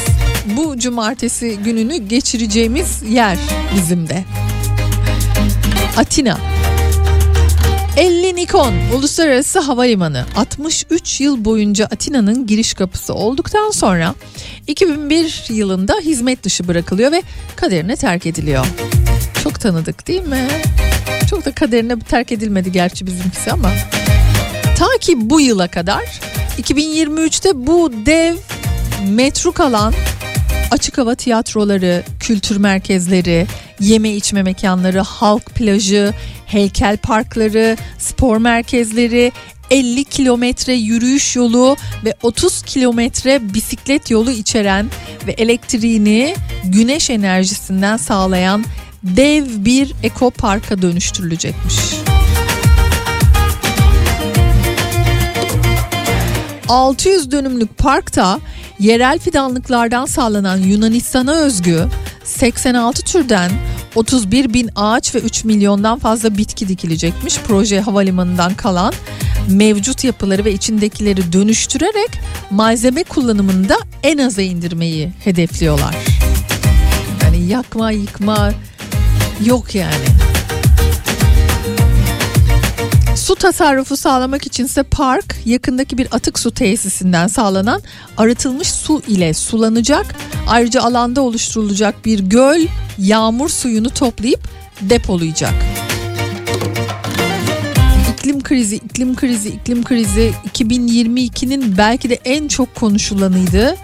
[0.45, 3.37] bu cumartesi gününü geçireceğimiz yer
[3.75, 4.23] bizim de.
[5.97, 6.37] Atina.
[7.97, 14.15] 50 Nikon Uluslararası Havalimanı 63 yıl boyunca Atina'nın giriş kapısı olduktan sonra
[14.67, 17.21] 2001 yılında hizmet dışı bırakılıyor ve
[17.55, 18.65] kaderine terk ediliyor.
[19.43, 20.47] Çok tanıdık değil mi?
[21.29, 23.69] Çok da kaderine terk edilmedi gerçi bizimkisi ama.
[24.77, 26.03] Ta ki bu yıla kadar
[26.61, 28.35] 2023'te bu dev
[29.07, 29.93] metruk alan
[30.73, 33.47] açık hava tiyatroları, kültür merkezleri,
[33.79, 36.13] yeme içme mekanları, halk plajı,
[36.45, 39.31] heykel parkları, spor merkezleri,
[39.71, 44.89] 50 kilometre yürüyüş yolu ve 30 kilometre bisiklet yolu içeren
[45.27, 48.65] ve elektriğini güneş enerjisinden sağlayan
[49.03, 51.75] dev bir ekoparka dönüştürülecekmiş.
[56.69, 58.39] 600 dönümlük parkta
[58.83, 61.87] yerel fidanlıklardan sağlanan Yunanistan'a özgü
[62.23, 63.51] 86 türden
[63.95, 67.39] 31 bin ağaç ve 3 milyondan fazla bitki dikilecekmiş.
[67.47, 68.93] Proje havalimanından kalan
[69.49, 72.09] mevcut yapıları ve içindekileri dönüştürerek
[72.49, 75.95] malzeme kullanımında en aza indirmeyi hedefliyorlar.
[77.23, 78.51] Yani yakma yıkma
[79.45, 80.05] yok yani.
[83.23, 87.81] Su tasarrufu sağlamak içinse park yakındaki bir atık su tesisinden sağlanan
[88.17, 90.15] arıtılmış su ile sulanacak.
[90.47, 92.61] Ayrıca alanda oluşturulacak bir göl
[92.97, 94.39] yağmur suyunu toplayıp
[94.81, 95.53] depolayacak.
[98.13, 103.75] İklim krizi, iklim krizi, iklim krizi 2022'nin belki de en çok konuşulanıydı.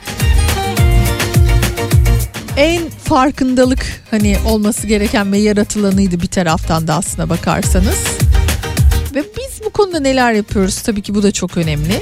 [2.58, 8.19] En farkındalık hani olması gereken ve yaratılanıydı bir taraftan da aslına bakarsanız.
[9.70, 12.02] Bu konuda neler yapıyoruz tabii ki bu da çok önemli.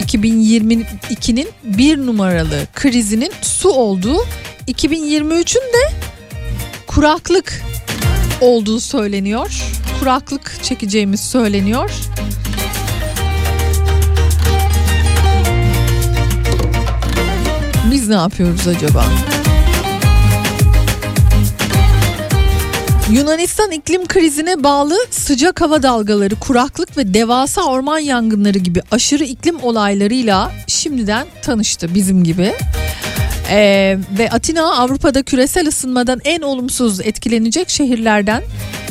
[0.00, 4.16] 2022'nin bir numaralı krizinin su olduğu
[4.68, 5.92] 2023'ün de
[6.86, 7.62] kuraklık
[8.40, 9.62] olduğu söyleniyor.
[10.00, 11.90] Kuraklık çekeceğimiz söyleniyor.
[17.90, 19.04] Biz ne yapıyoruz acaba?
[23.12, 29.62] Yunanistan iklim krizine bağlı sıcak hava dalgaları, kuraklık ve devasa orman yangınları gibi aşırı iklim
[29.62, 32.52] olaylarıyla şimdiden tanıştı bizim gibi.
[33.50, 38.42] Ee, ve Atina Avrupa'da küresel ısınmadan en olumsuz etkilenecek şehirlerden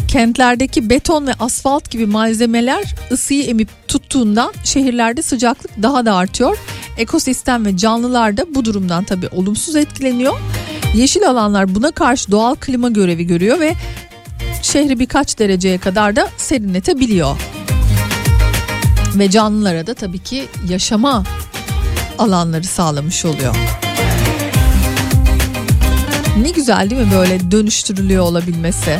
[0.07, 6.57] kentlerdeki beton ve asfalt gibi malzemeler ısıyı emip tuttuğundan şehirlerde sıcaklık daha da artıyor.
[6.97, 10.33] Ekosistem ve canlılar da bu durumdan tabii olumsuz etkileniyor.
[10.93, 13.73] Yeşil alanlar buna karşı doğal klima görevi görüyor ve
[14.61, 17.37] şehri birkaç dereceye kadar da serinletebiliyor.
[19.15, 21.23] Ve canlılara da tabii ki yaşama
[22.19, 23.55] alanları sağlamış oluyor.
[26.41, 28.99] Ne güzel değil mi böyle dönüştürülüyor olabilmesi?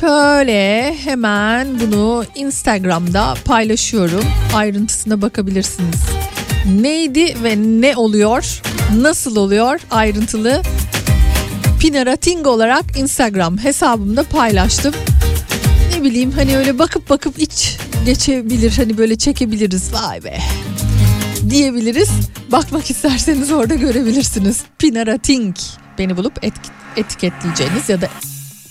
[0.00, 4.24] Şöyle hemen bunu Instagram'da paylaşıyorum.
[4.54, 5.96] Ayrıntısına bakabilirsiniz.
[6.70, 8.62] Neydi ve ne oluyor?
[8.96, 9.80] Nasıl oluyor?
[9.90, 10.62] Ayrıntılı
[11.80, 14.94] Pinarating olarak Instagram hesabımda paylaştım.
[15.94, 20.38] Ne bileyim hani öyle bakıp bakıp iç geçebilir hani böyle çekebiliriz vay be
[21.50, 22.08] diyebiliriz.
[22.52, 24.62] Bakmak isterseniz orada görebilirsiniz.
[24.78, 25.56] Pinarating
[25.98, 26.44] beni bulup
[26.96, 28.08] etiketleyeceğiniz ya da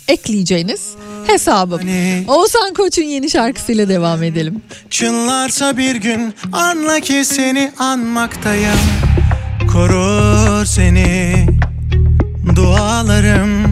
[0.08, 0.90] ekleyeceğiniz
[1.28, 1.82] hesabım.
[2.28, 4.62] Oğuzhan Koç'un yeni şarkısıyla devam edelim.
[4.90, 8.80] Çınlarsa bir gün anla ki seni anmaktayım
[9.72, 11.36] Korur seni
[12.56, 13.65] dualarım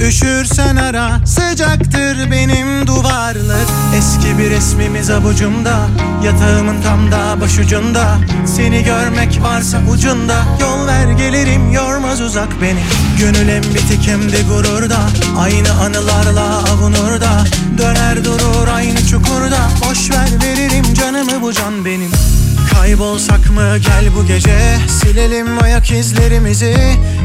[0.00, 3.66] Üşürsen ara sıcaktır benim duvarlar.
[3.96, 5.88] Eski bir resmimiz avucumda
[6.24, 8.18] Yatağımın tam da başucunda.
[8.46, 12.82] Seni görmek varsa ucunda Yol ver gelirim yormaz uzak beni.
[13.18, 14.98] Gönül hem bitik hem de gururda
[15.38, 17.44] Aynı anılarla avunur da
[17.78, 22.10] Döner durur aynı çukurda Boş ver veririm canımı bu can benim
[22.76, 23.78] Kaybolsak mı?
[23.78, 24.58] Gel bu gece.
[24.88, 26.76] Silelim ayak izlerimizi.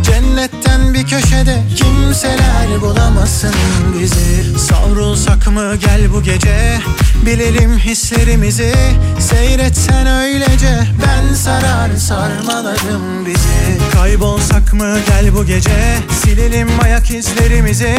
[0.04, 3.54] Cennetten bir köşede Kimseler bulamasın
[4.00, 4.60] bizi.
[4.60, 5.76] Savrulsak mı?
[5.76, 6.80] Gel bu gece.
[7.26, 8.74] Bilelim hislerimizi.
[9.20, 10.80] Seyretsen öylece.
[11.06, 13.92] Ben sarar sarmalarım bizi.
[13.94, 14.98] Kaybolsak mı?
[15.08, 15.98] Gel bu gece.
[16.24, 17.98] Silelim ayak izlerimizi.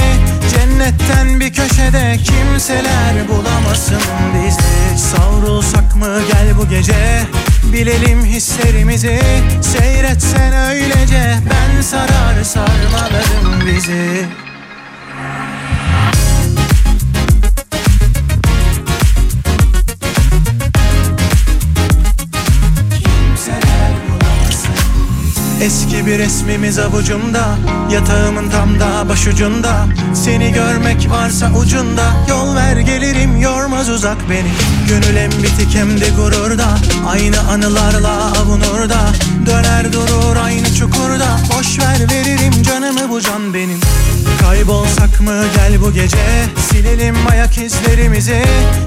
[0.51, 4.03] Cennetten bir köşede Kimseler bulamasın
[4.35, 5.03] bizi.
[5.03, 6.21] Savrulsak mı?
[6.33, 7.23] Gel bu gece
[7.73, 9.21] Bilelim hislerimizi
[9.63, 11.39] Seyretsen öylece.
[11.51, 14.27] Ben sarar sarmalarım bizi
[25.63, 27.59] Eski bir resmimiz avucumda
[27.93, 29.87] Yatağımın tam da başucunda.
[30.15, 34.53] Seni görmek varsa ucunda Yol ver gelirim yormaz uzak beni.
[34.89, 36.69] Gönül hem bitik hem de gururda
[37.09, 39.01] Aynı anılarla avunur da
[39.47, 43.81] Döner durur aynı çukurda Boş ver veririm canımı bu can benim
[44.43, 46.47] Kaybolsak mı gel bu gece?
[46.71, 48.43] Silelim ayak izlerimizi.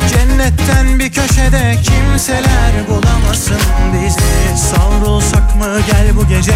[0.10, 3.62] Cennetten bir köşede Kimseler bulamasın
[3.94, 4.62] bizi.
[4.68, 6.54] Savrulsak mı gel bu gece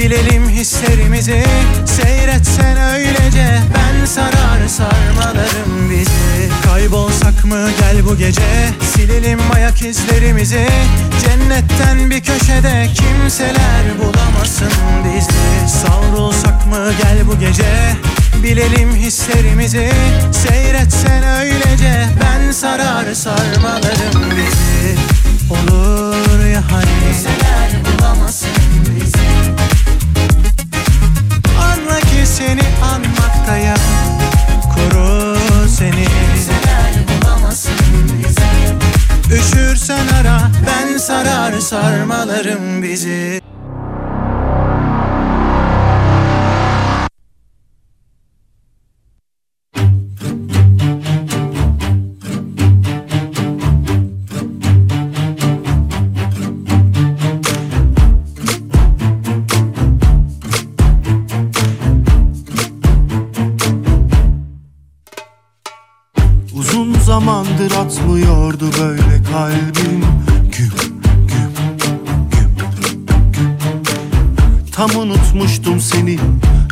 [0.00, 1.44] Bilelim hislerimizi.
[1.86, 6.50] Seyretsen öylece Ben sarar sarmalarım bizi.
[6.64, 8.42] Kaybolsak mı gel bu gece?
[8.96, 10.66] Silelim ayak izlerimizi.
[11.24, 14.72] Cennetten bir köşede Kimseler bulamasın
[15.04, 15.68] bizi.
[15.68, 17.96] Savrulsak mı gel bu gece?
[18.42, 19.90] Bilelim hislerimizi.
[20.32, 24.96] Seyretsen öylece Ben sarar sarmalarım bizi.
[25.50, 26.84] Olur ya hani?
[26.84, 28.49] Kimseler bulamasın
[32.40, 33.76] seni anmaktayım
[34.74, 35.36] Koru
[35.68, 36.06] seni.
[39.34, 43.40] Üşürsen ara Ben sarar sarmalarım bizi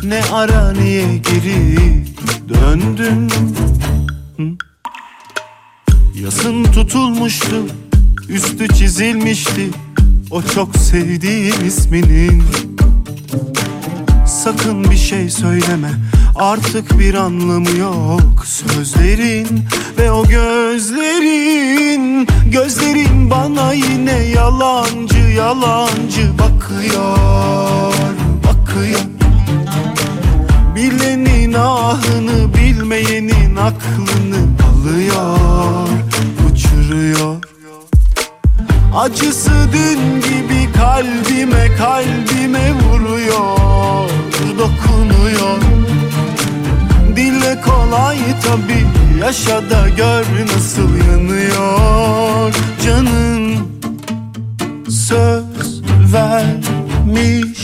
[0.09, 1.77] ne ara niye geri
[2.49, 3.31] döndün?
[6.23, 7.55] Yasın tutulmuştu
[8.29, 9.69] üstü çizilmişti
[10.31, 12.43] O çok sevdiğim isminin.
[14.27, 15.91] Sakın bir şey söyleme
[16.35, 19.47] Artık bir anlamı yok sözlerin
[19.97, 22.27] ve o gözlerin.
[22.51, 27.93] Gözlerin bana yine yalancı yalancı bakıyor
[28.43, 29.08] Bakıyor
[31.49, 35.87] günahını bilmeyenin aklını alıyor
[36.51, 37.35] uçuruyor.
[38.95, 44.09] Acısı dün gibi kalbime kalbime vuruyor
[44.59, 45.57] dokunuyor.
[47.15, 48.85] Dille kolay tabi
[49.21, 50.25] yaşa da gör
[50.55, 52.53] nasıl yanıyor.
[52.85, 53.59] Canın
[54.89, 55.81] Söz
[56.13, 57.58] vermiş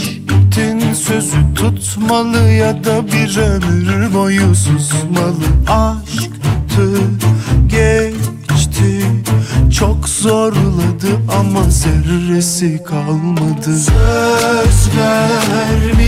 [1.21, 5.45] sözü tutmalı ya da bir ömür boyu susmalı.
[5.67, 6.89] Aşktı
[7.67, 9.05] geçti
[9.79, 11.07] çok zorladı
[11.39, 13.79] ama zerresi kalmadı.
[13.79, 16.05] Söz vermiştin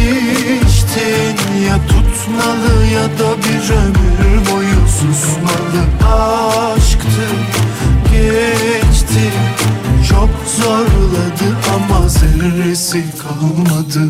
[1.67, 5.81] ya tutmalı ya da bir ömür boyu susmalı.
[6.13, 7.25] Aşktı
[8.11, 9.31] geçti
[10.09, 14.03] çok zorladı ama zerresi kalmadı.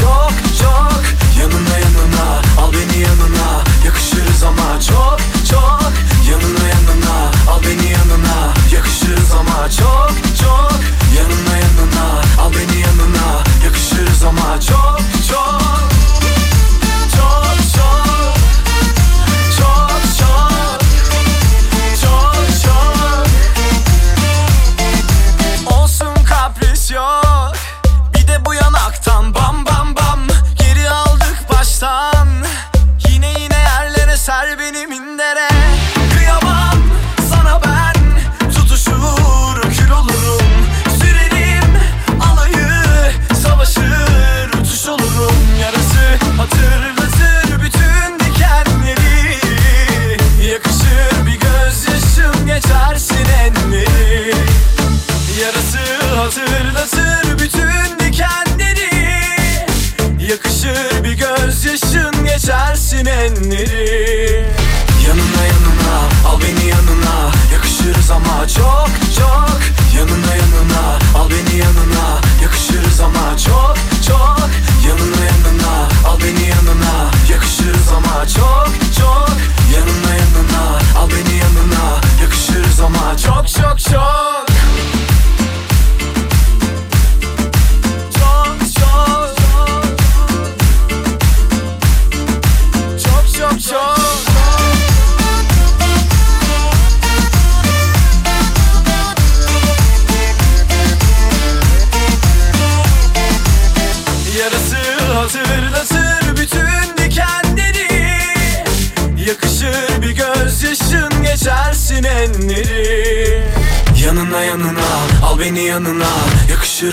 [0.00, 0.45] çok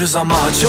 [0.08, 0.68] zamacı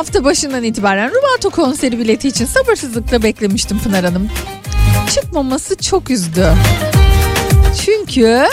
[0.00, 4.28] hafta başından itibaren Rubato konseri bileti için sabırsızlıkla beklemiştim Pınar Hanım.
[5.14, 6.52] Çıkmaması çok üzdü.
[7.84, 8.46] Çünkü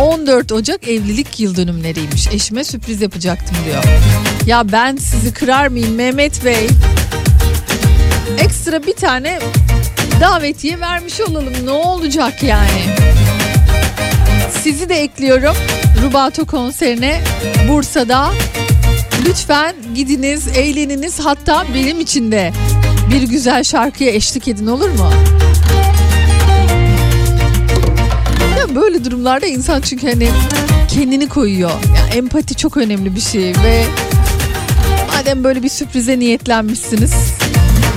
[0.00, 2.28] 14 Ocak evlilik yıl dönümleriymiş.
[2.28, 3.84] Eşime sürpriz yapacaktım diyor.
[4.46, 6.68] Ya ben sizi kırar mıyım Mehmet Bey?
[8.38, 9.38] Ekstra bir tane
[10.20, 11.54] davetiye vermiş olalım.
[11.64, 12.82] Ne olacak yani?
[14.62, 15.56] Sizi de ekliyorum
[16.02, 17.20] Rubato konserine
[17.68, 18.30] Bursa'da.
[19.24, 21.20] Lütfen gidiniz, eğleniniz.
[21.20, 22.52] Hatta benim için de
[23.10, 25.10] bir güzel şarkıya eşlik edin olur mu?
[28.58, 30.28] Ya böyle durumlarda insan çünkü hani
[30.88, 31.70] kendini koyuyor.
[31.70, 33.84] Ya empati çok önemli bir şey ve
[35.12, 37.14] madem böyle bir sürprize niyetlenmişsiniz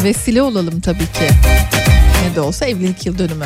[0.04, 1.30] vesile olalım tabii ki.
[2.24, 3.46] Ne de olsa evlilik yıl dönümü.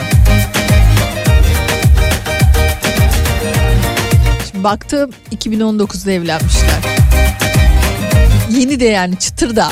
[4.52, 7.01] Şimdi baktım 2019'da evlenmişler.
[8.58, 9.72] Yeni de yani çıtır da.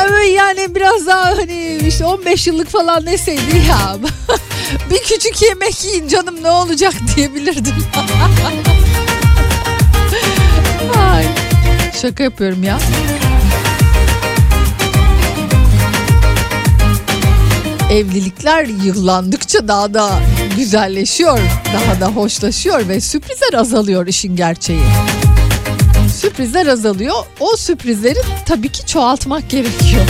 [0.00, 3.96] Ama yani biraz daha hani işte 15 yıllık falan deseydi ya.
[4.90, 7.74] bir küçük yemek yiyin canım ne olacak diyebilirdim.
[11.12, 11.26] Ay,
[12.02, 12.78] şaka yapıyorum ya.
[17.90, 20.10] Evlilikler yıllandıkça daha da
[20.56, 21.38] güzelleşiyor,
[21.74, 24.82] daha da hoşlaşıyor ve sürprizler azalıyor işin gerçeği.
[26.22, 27.14] Sürprizler azalıyor.
[27.40, 30.02] O sürprizleri tabii ki çoğaltmak gerekiyor.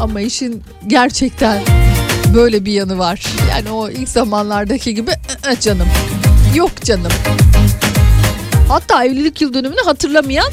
[0.00, 1.62] ama işin gerçekten
[2.34, 3.22] böyle bir yanı var.
[3.50, 5.88] Yani o ilk zamanlardaki gibi "Aa, ı, canım.
[6.54, 7.12] Yok canım.
[8.68, 10.50] Hatta evlilik yıl dönümünü hatırlamayan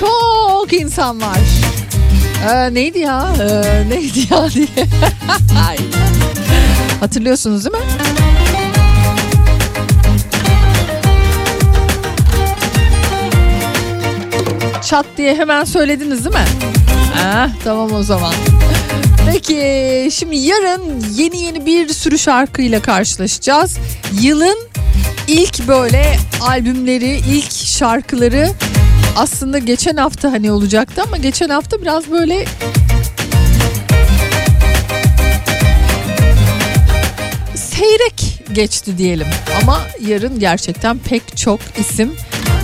[0.00, 1.38] çok insan var.
[2.50, 3.28] Ee, neydi ya?
[3.40, 4.66] Ee, neydi ya diye.
[7.00, 7.82] Hatırlıyorsunuz değil mi?
[14.86, 16.44] Çat diye hemen söylediniz değil mi?
[17.24, 18.34] Ah, tamam o zaman.
[19.32, 23.76] Peki şimdi yarın yeni yeni bir sürü şarkıyla karşılaşacağız.
[24.20, 24.58] Yılın
[25.28, 28.48] ilk böyle albümleri, ilk şarkıları
[29.16, 32.44] aslında geçen hafta hani olacaktı ama geçen hafta biraz böyle
[37.54, 39.26] seyrek geçti diyelim.
[39.62, 42.12] Ama yarın gerçekten pek çok isim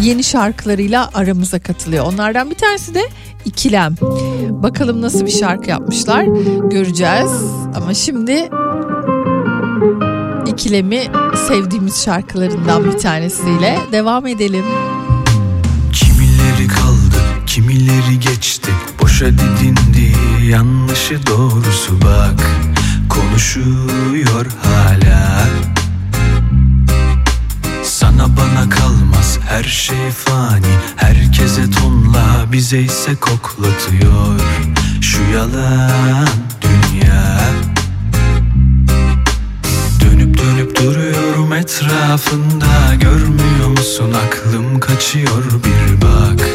[0.02, 2.06] yeni şarkılarıyla aramıza katılıyor.
[2.06, 3.02] Onlardan bir tanesi de
[3.44, 3.94] İkilem.
[4.50, 6.24] Bakalım nasıl bir şarkı yapmışlar
[6.70, 7.30] göreceğiz.
[7.74, 8.50] Ama şimdi
[10.46, 11.02] İkilem'i
[11.48, 14.64] sevdiğimiz şarkılarından bir tanesiyle devam edelim.
[15.92, 17.16] Kimileri kaldı,
[17.46, 18.70] kimileri geçti
[19.02, 20.16] Boşa didindi,
[20.50, 22.46] yanlışı doğrusu bak
[23.08, 25.46] Konuşuyor hala
[28.20, 30.74] Sana bana kalmaz her şey fani.
[30.96, 34.40] Herkese tonla bize ise koklatıyor.
[35.00, 36.28] Şu yalan
[36.62, 37.40] dünya.
[40.00, 42.94] Dönüp dönüp duruyorum etrafında.
[43.00, 44.14] Görmüyor musun?
[44.26, 46.46] Aklım kaçıyor bir bak.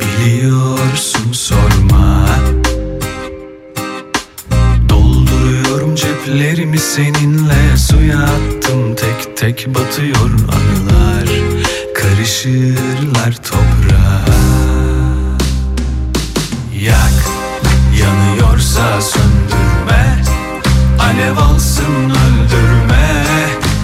[0.00, 2.28] Biliyorsun sorma.
[4.88, 7.76] Dolduruyorum ceplerimi seninle.
[7.76, 8.87] Suya attım
[9.40, 11.28] tek batıyor anılar
[11.94, 14.24] Karışırlar toprağa.
[16.80, 17.28] Yak
[18.00, 20.22] yanıyorsa söndürme
[21.00, 23.24] Alev alsın öldürme.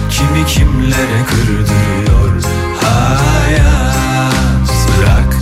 [0.09, 2.43] Kimi kimlere kırdırıyor
[2.81, 4.69] hayat?
[4.87, 5.37] Bırak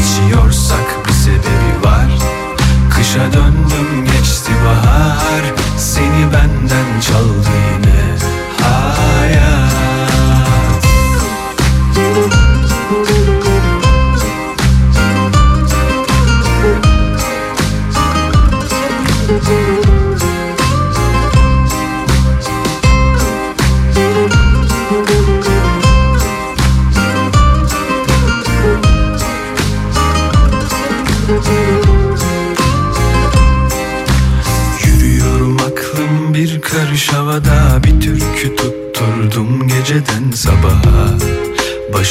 [0.00, 2.10] içiyorsak bir sebebi var.
[2.90, 5.42] Kışa döndüm geçti bahar.
[5.78, 7.41] Seni benden çaldı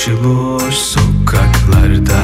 [0.01, 2.21] Başıboş sokaklarda.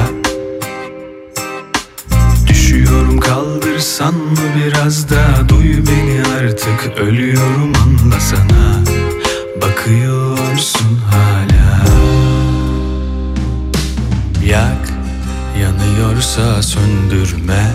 [2.48, 8.82] Düşüyorum kaldırsan mı biraz da Duy beni artık ölüyorum anlasana
[9.62, 11.84] Bakıyorsun hala.
[14.46, 14.88] Yak
[15.62, 17.72] yanıyorsa söndürme.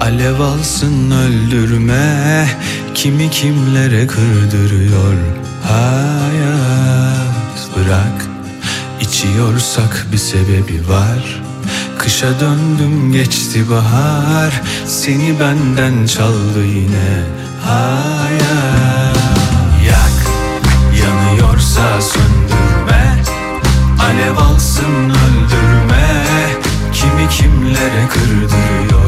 [0.00, 2.46] Alev alsın öldürme.
[2.94, 5.14] Kimi kimlere kırdırıyor?
[5.62, 6.67] Hayat
[9.18, 11.42] içiyorsak bir sebebi var.
[11.98, 14.62] Kışa döndüm geçti bahar.
[14.86, 17.22] Seni benden çaldı yine
[17.64, 19.16] hayat
[19.86, 20.18] Yak
[21.02, 23.22] yanıyorsa söndürme.
[24.00, 26.24] Alev alsın öldürme.
[26.92, 29.07] Kimi kimlere kırdırıyor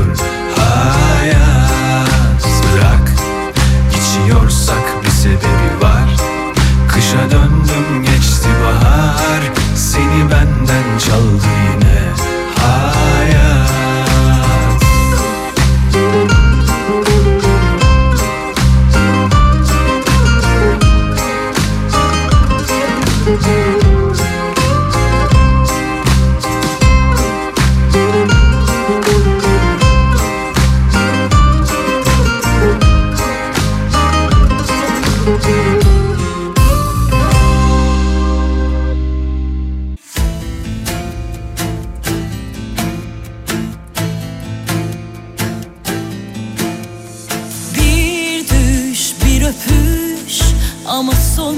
[51.00, 51.56] ama sonu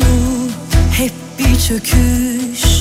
[0.92, 2.71] hep bir çöküş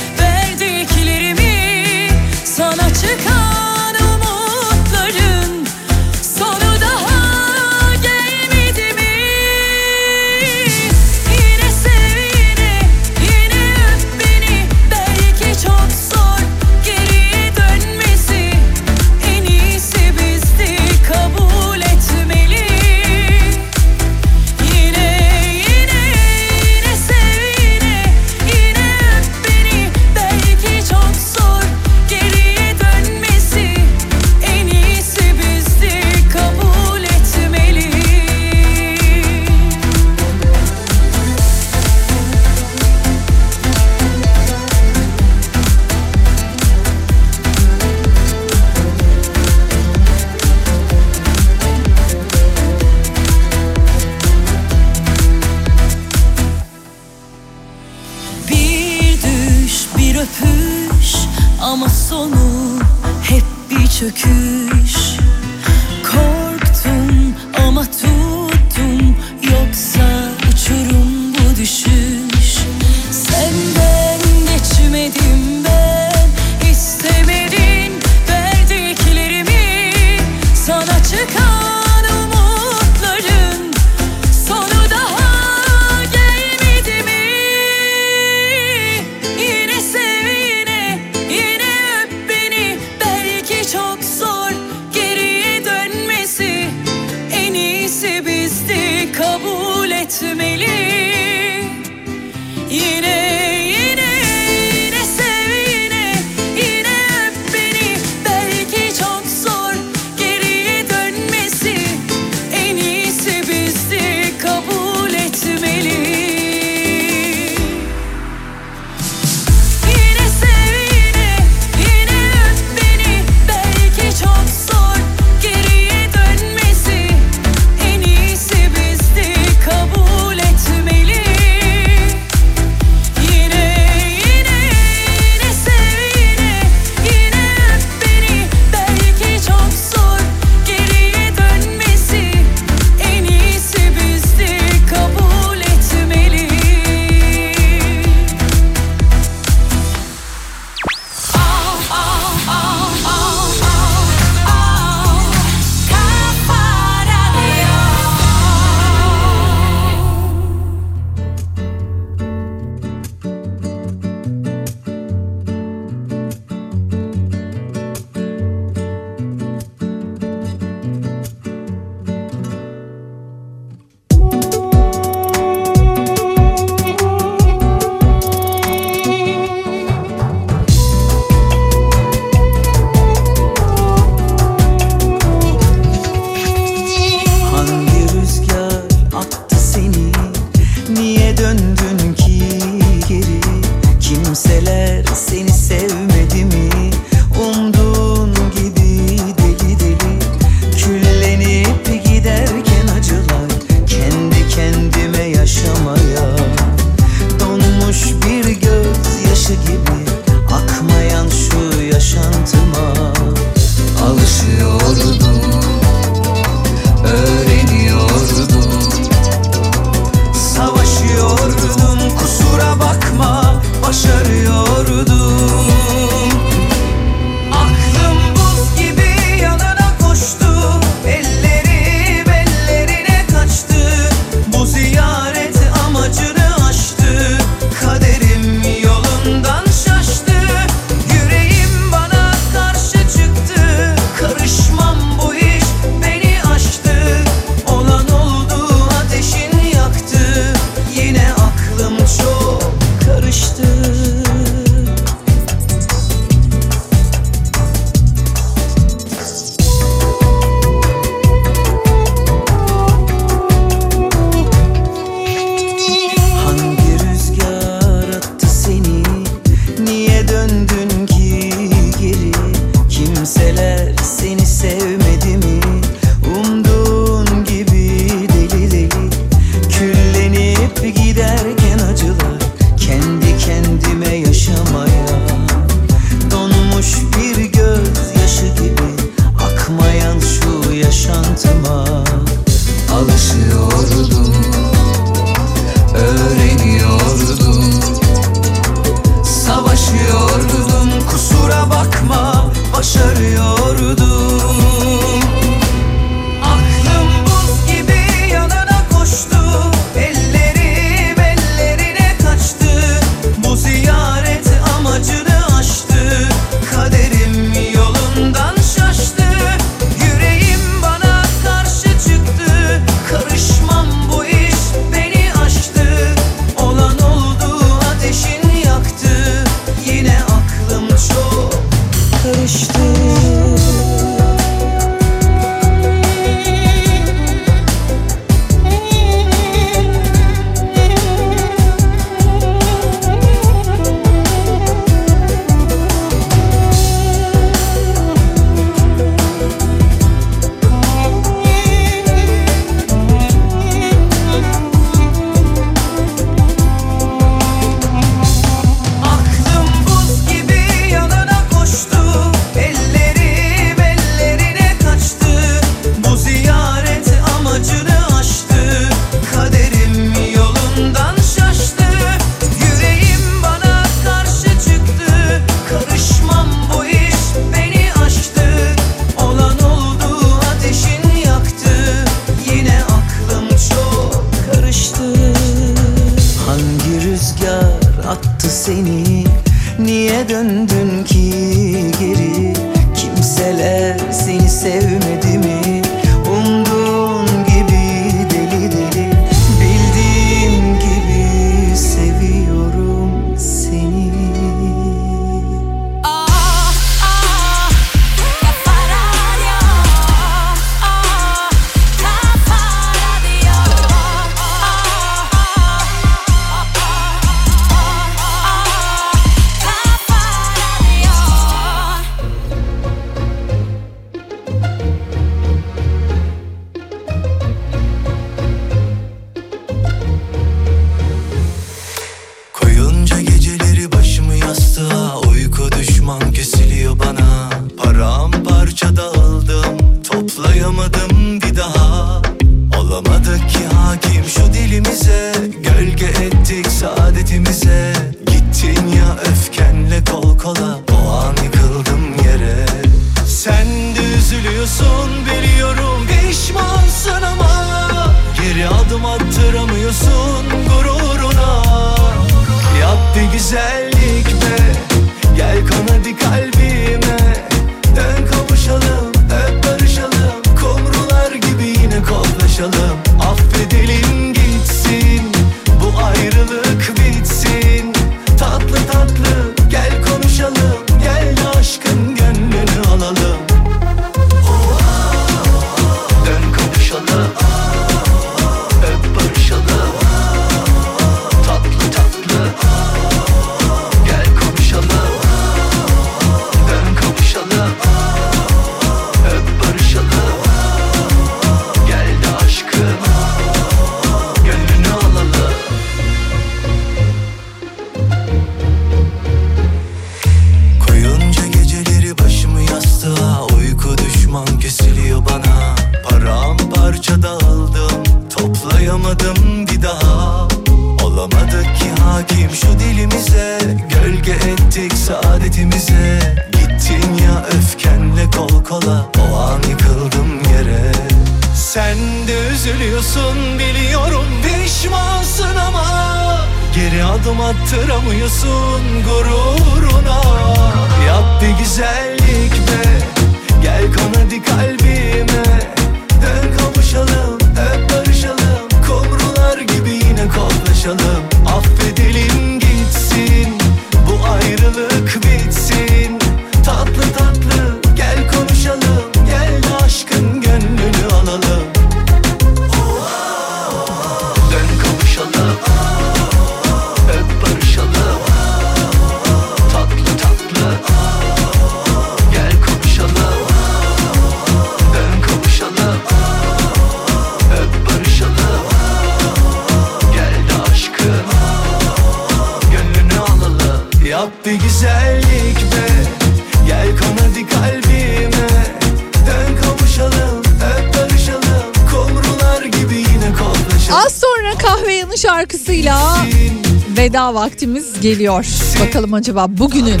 [598.04, 598.46] geliyor.
[598.80, 600.00] Bakalım acaba bugünün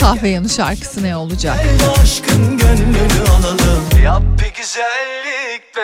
[0.00, 1.60] kahve yanı şarkısı ne olacak?
[2.02, 4.02] Aşkın gönlünü alalım.
[4.04, 5.82] Yap bir güzellik be.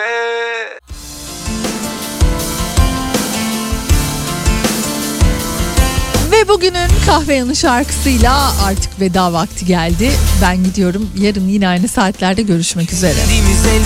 [6.31, 10.11] Ve bugünün kahve yanı şarkısıyla artık veda vakti geldi.
[10.41, 11.09] Ben gidiyorum.
[11.17, 13.13] Yarın yine aynı saatlerde görüşmek üzere.
[13.13, 13.83] Deniz en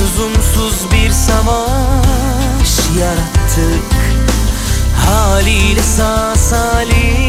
[0.92, 3.97] bir savaş yarattı
[5.08, 7.28] Haliyle sağ salim.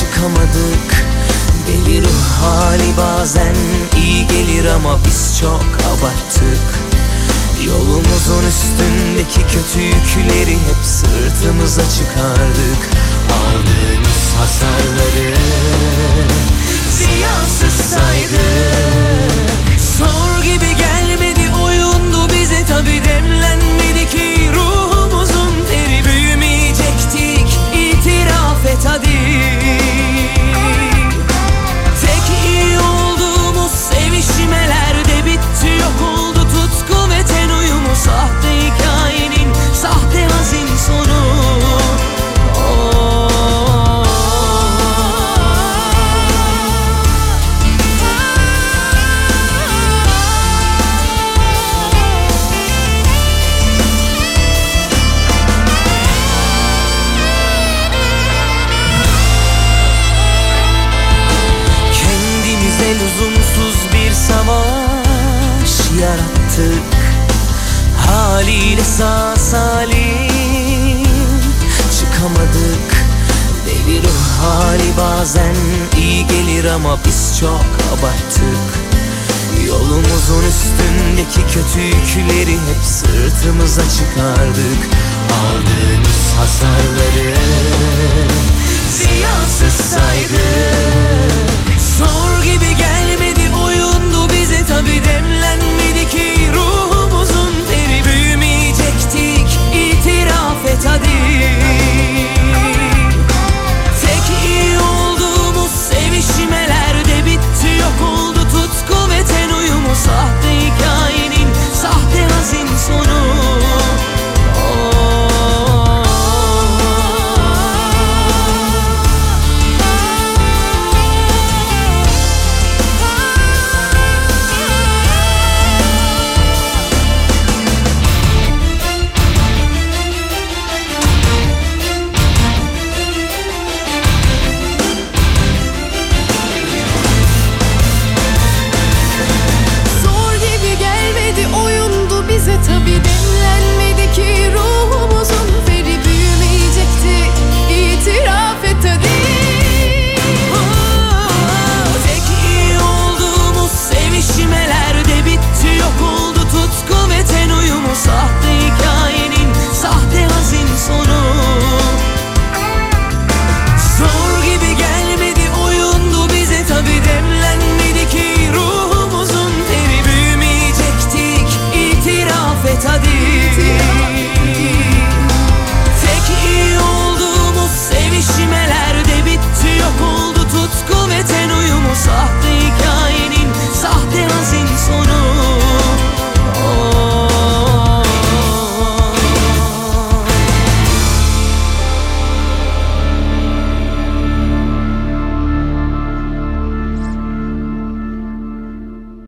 [0.00, 1.04] Çıkamadık
[1.68, 3.54] deli ruh hali bazen
[3.96, 6.78] iyi gelir ama biz çok abarttık.
[7.66, 12.82] Yolumuzun üstündeki kötü yükleri hep sırtımıza çıkardık.
[13.32, 15.34] Aldığımız hasarları
[16.90, 19.50] ziyansız saydık.
[19.98, 24.87] Sor gibi gelmedi oyundu bize tabi demlenmedi ki ruh